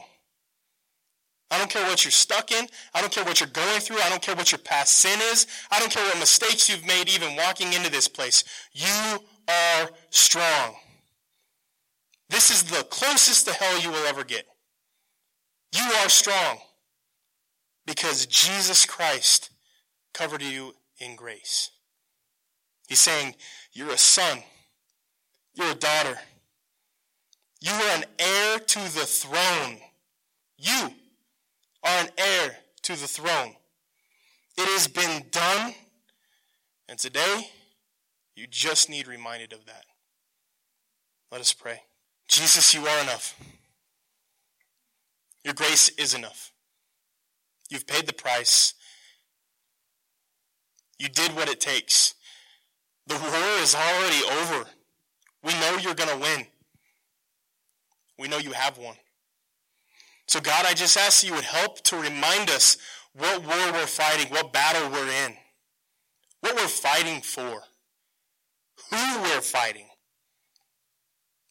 I 1.50 1.58
don't 1.58 1.70
care 1.70 1.84
what 1.86 2.04
you're 2.04 2.12
stuck 2.12 2.52
in. 2.52 2.66
I 2.94 3.00
don't 3.00 3.12
care 3.12 3.24
what 3.24 3.40
you're 3.40 3.48
going 3.48 3.80
through. 3.80 4.00
I 4.00 4.08
don't 4.08 4.22
care 4.22 4.36
what 4.36 4.52
your 4.52 4.60
past 4.60 4.98
sin 4.98 5.18
is. 5.32 5.46
I 5.70 5.80
don't 5.80 5.90
care 5.90 6.04
what 6.04 6.18
mistakes 6.18 6.68
you've 6.68 6.86
made 6.86 7.08
even 7.08 7.34
walking 7.34 7.72
into 7.72 7.90
this 7.90 8.06
place. 8.06 8.44
You 8.72 9.18
are 9.48 9.90
strong. 10.10 10.76
This 12.28 12.50
is 12.50 12.62
the 12.62 12.84
closest 12.84 13.48
to 13.48 13.52
hell 13.52 13.80
you 13.80 13.90
will 13.90 14.06
ever 14.06 14.22
get. 14.22 14.46
You 15.72 15.82
are 15.82 16.08
strong 16.08 16.58
because 17.86 18.26
Jesus 18.26 18.86
Christ 18.86 19.50
covered 20.12 20.42
you 20.42 20.74
in 20.98 21.16
grace. 21.16 21.70
He's 22.88 23.00
saying, 23.00 23.34
You're 23.72 23.90
a 23.90 23.98
son. 23.98 24.42
You're 25.54 25.72
a 25.72 25.74
daughter. 25.74 26.18
You 27.60 27.72
are 27.72 27.96
an 27.96 28.04
heir 28.18 28.58
to 28.58 28.78
the 28.78 29.06
throne. 29.06 29.78
You 30.56 30.90
are 31.84 32.00
an 32.00 32.08
heir 32.16 32.56
to 32.82 32.92
the 32.92 33.06
throne. 33.06 33.54
It 34.56 34.66
has 34.66 34.88
been 34.88 35.24
done, 35.30 35.74
and 36.88 36.98
today 36.98 37.48
you 38.34 38.46
just 38.46 38.90
need 38.90 39.06
reminded 39.06 39.52
of 39.52 39.66
that. 39.66 39.84
Let 41.30 41.40
us 41.40 41.52
pray. 41.52 41.82
Jesus, 42.28 42.74
you 42.74 42.86
are 42.86 43.02
enough. 43.02 43.38
Your 45.44 45.54
grace 45.54 45.88
is 45.90 46.14
enough. 46.14 46.52
You've 47.70 47.86
paid 47.86 48.06
the 48.06 48.12
price. 48.12 48.74
You 50.98 51.08
did 51.08 51.34
what 51.34 51.48
it 51.48 51.60
takes. 51.60 52.14
The 53.06 53.14
war 53.14 53.62
is 53.62 53.74
already 53.74 54.22
over. 54.40 54.68
We 55.42 55.52
know 55.54 55.78
you're 55.80 55.94
going 55.94 56.10
to 56.10 56.22
win. 56.22 56.46
We 58.18 58.28
know 58.28 58.38
you 58.38 58.52
have 58.52 58.76
won. 58.76 58.96
So, 60.28 60.40
God, 60.40 60.66
I 60.66 60.74
just 60.74 60.96
ask 60.96 61.26
you 61.26 61.34
would 61.34 61.44
help 61.44 61.80
to 61.84 61.96
remind 61.96 62.50
us 62.50 62.76
what 63.14 63.44
war 63.44 63.72
we're 63.72 63.86
fighting, 63.86 64.28
what 64.32 64.52
battle 64.52 64.90
we're 64.90 65.08
in, 65.26 65.34
what 66.40 66.54
we're 66.54 66.68
fighting 66.68 67.22
for, 67.22 67.62
who 68.90 69.22
we're 69.22 69.40
fighting. 69.40 69.86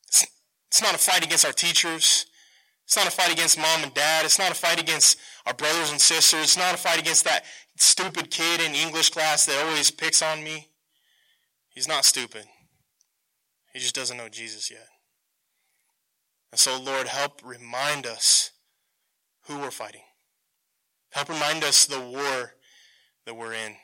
It's 0.08 0.82
not 0.82 0.96
a 0.96 1.00
fight 1.00 1.26
against 1.26 1.46
our 1.46 1.52
teachers. 1.52 2.28
It's 2.90 2.98
not 2.98 3.08
a 3.08 3.12
fight 3.12 3.32
against 3.32 3.60
mom 3.60 3.84
and 3.84 3.94
dad. 3.94 4.26
It's 4.26 4.40
not 4.40 4.50
a 4.52 4.56
fight 4.56 4.82
against 4.82 5.20
our 5.46 5.54
brothers 5.54 5.92
and 5.92 6.02
sisters. 6.02 6.42
It's 6.42 6.58
not 6.58 6.74
a 6.74 6.78
fight 6.78 7.00
against 7.00 7.24
that 7.26 7.46
stupid 7.78 8.32
kid 8.32 8.62
in 8.62 8.74
English 8.74 9.12
class 9.12 9.46
that 9.46 9.64
always 9.64 9.92
picks 9.92 10.24
on 10.24 10.44
me. 10.44 10.70
He's 11.70 11.88
not 11.88 12.04
stupid. 12.04 12.46
He 13.74 13.80
just 13.80 13.94
doesn't 13.94 14.18
know 14.18 14.28
Jesus 14.28 14.72
yet. 14.72 14.88
And 16.52 16.58
so, 16.58 16.82
Lord, 16.82 17.08
help 17.08 17.42
remind 17.46 18.08
us 18.08 18.54
who 19.44 19.60
we're 19.60 19.70
fighting. 19.70 20.02
Help 21.12 21.30
remind 21.30 21.64
us 21.64 21.86
the 21.86 22.00
war 22.00 22.56
that 23.28 23.36
we're 23.36 23.54
in. 23.54 23.76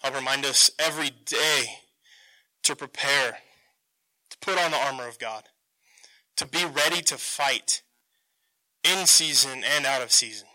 Help 0.00 0.14
remind 0.14 0.46
us 0.46 0.70
every 0.78 1.10
day 1.10 1.64
to 2.62 2.76
prepare, 2.76 3.38
to 4.30 4.38
put 4.38 4.60
on 4.60 4.70
the 4.70 4.76
armor 4.76 5.08
of 5.08 5.18
God, 5.18 5.48
to 6.36 6.46
be 6.46 6.64
ready 6.64 7.02
to 7.02 7.16
fight 7.16 7.82
in 8.84 9.06
season 9.06 9.62
and 9.76 9.86
out 9.86 10.02
of 10.02 10.12
season. 10.12 10.48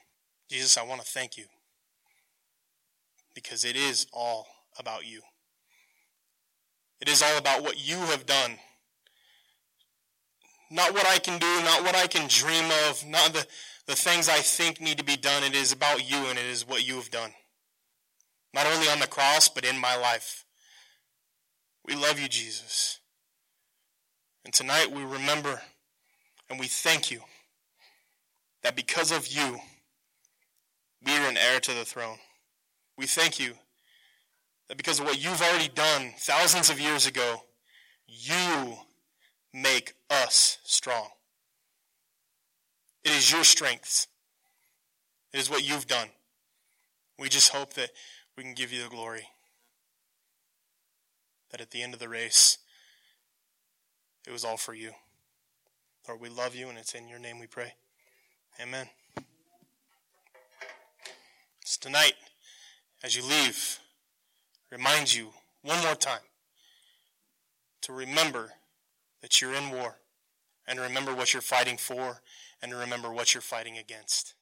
Jesus, 0.50 0.78
I 0.78 0.84
want 0.84 1.02
to 1.02 1.08
thank 1.08 1.38
you 1.38 1.46
because 3.36 3.66
it 3.66 3.76
is 3.76 4.08
all 4.12 4.48
about 4.80 5.06
you. 5.06 5.22
It 7.00 7.10
is 7.10 7.22
all 7.22 7.38
about 7.38 7.62
what 7.62 7.86
you 7.86 7.98
have 7.98 8.26
done. 8.26 8.58
Not 10.70 10.94
what 10.94 11.08
I 11.08 11.20
can 11.20 11.40
do, 11.40 11.64
not 11.64 11.84
what 11.84 11.96
I 11.96 12.08
can 12.08 12.28
dream 12.28 12.66
of, 12.90 13.06
not 13.06 13.34
the, 13.34 13.46
the 13.86 13.96
things 13.96 14.28
I 14.28 14.40
think 14.40 14.82
need 14.82 14.98
to 14.98 15.04
be 15.04 15.16
done. 15.16 15.44
It 15.44 15.56
is 15.56 15.72
about 15.72 16.10
you 16.10 16.18
and 16.28 16.38
it 16.38 16.46
is 16.46 16.68
what 16.68 16.86
you 16.86 16.96
have 16.96 17.12
done. 17.12 17.32
Not 18.54 18.66
only 18.66 18.88
on 18.90 19.00
the 19.00 19.08
cross, 19.08 19.48
but 19.48 19.66
in 19.66 19.80
my 19.80 19.96
life. 19.96 20.46
We 21.86 21.96
love 21.96 22.20
you, 22.20 22.28
Jesus. 22.28 23.00
And 24.48 24.54
tonight 24.54 24.90
we 24.90 25.04
remember 25.04 25.62
and 26.50 26.58
we 26.58 26.68
thank 26.68 27.12
you 27.12 27.20
that 28.64 28.78
because 28.78 29.12
of 29.12 29.28
you, 29.28 29.60
we 31.06 31.12
are 31.18 31.30
an 31.30 31.36
heir 31.36 31.60
to 31.60 31.74
the 31.74 31.84
throne. 31.84 32.16
We 32.98 33.08
thank 33.08 33.42
you 33.42 33.56
that 34.70 34.78
because 34.78 35.02
of 35.02 35.06
what 35.06 35.22
you've 35.22 35.42
already 35.42 35.68
done 35.68 36.14
thousands 36.18 36.70
of 36.70 36.80
years 36.80 37.06
ago, 37.06 37.42
you 38.08 38.78
make 39.54 39.96
us 40.10 40.60
strong. 40.64 41.10
It 43.04 43.12
is 43.12 43.30
your 43.30 43.44
strength. 43.44 44.08
It 45.34 45.42
is 45.42 45.50
what 45.50 45.68
you've 45.68 45.88
done. 45.88 46.08
We 47.20 47.28
just 47.28 47.50
hope 47.50 47.74
that 47.74 47.90
we 48.38 48.44
can 48.44 48.54
give 48.54 48.72
you 48.72 48.82
the 48.82 48.90
glory. 48.90 49.28
That 51.52 51.60
at 51.60 51.72
the 51.72 51.84
end 51.84 51.94
of 51.94 52.00
the 52.00 52.08
race, 52.08 52.60
it 54.28 54.32
was 54.32 54.44
all 54.44 54.58
for 54.58 54.74
you. 54.74 54.92
Lord, 56.08 56.20
we 56.20 56.30
love 56.30 56.54
you, 56.54 56.68
and 56.68 56.78
it's 56.78 56.94
in 56.94 57.08
your 57.08 57.20
name 57.20 57.40
we 57.40 57.48
pray. 57.48 57.74
Amen. 58.62 58.88
It's 61.62 61.78
tonight, 61.78 62.14
as 63.04 63.16
you 63.16 63.24
leave, 63.24 63.80
remind 64.70 65.16
you 65.16 65.30
one 65.62 65.82
more 65.82 65.96
time 65.96 66.20
to 67.82 67.94
remember 67.94 68.52
that 69.22 69.42
you're 69.42 69.54
in 69.54 69.70
war 69.70 69.96
and 70.68 70.80
remember 70.80 71.14
what 71.16 71.34
you're 71.34 71.42
fighting 71.42 71.78
for 71.78 72.22
and 72.62 72.74
remember 72.74 73.12
what 73.12 73.34
you're 73.34 73.42
fighting 73.42 73.78
against. 73.78 74.34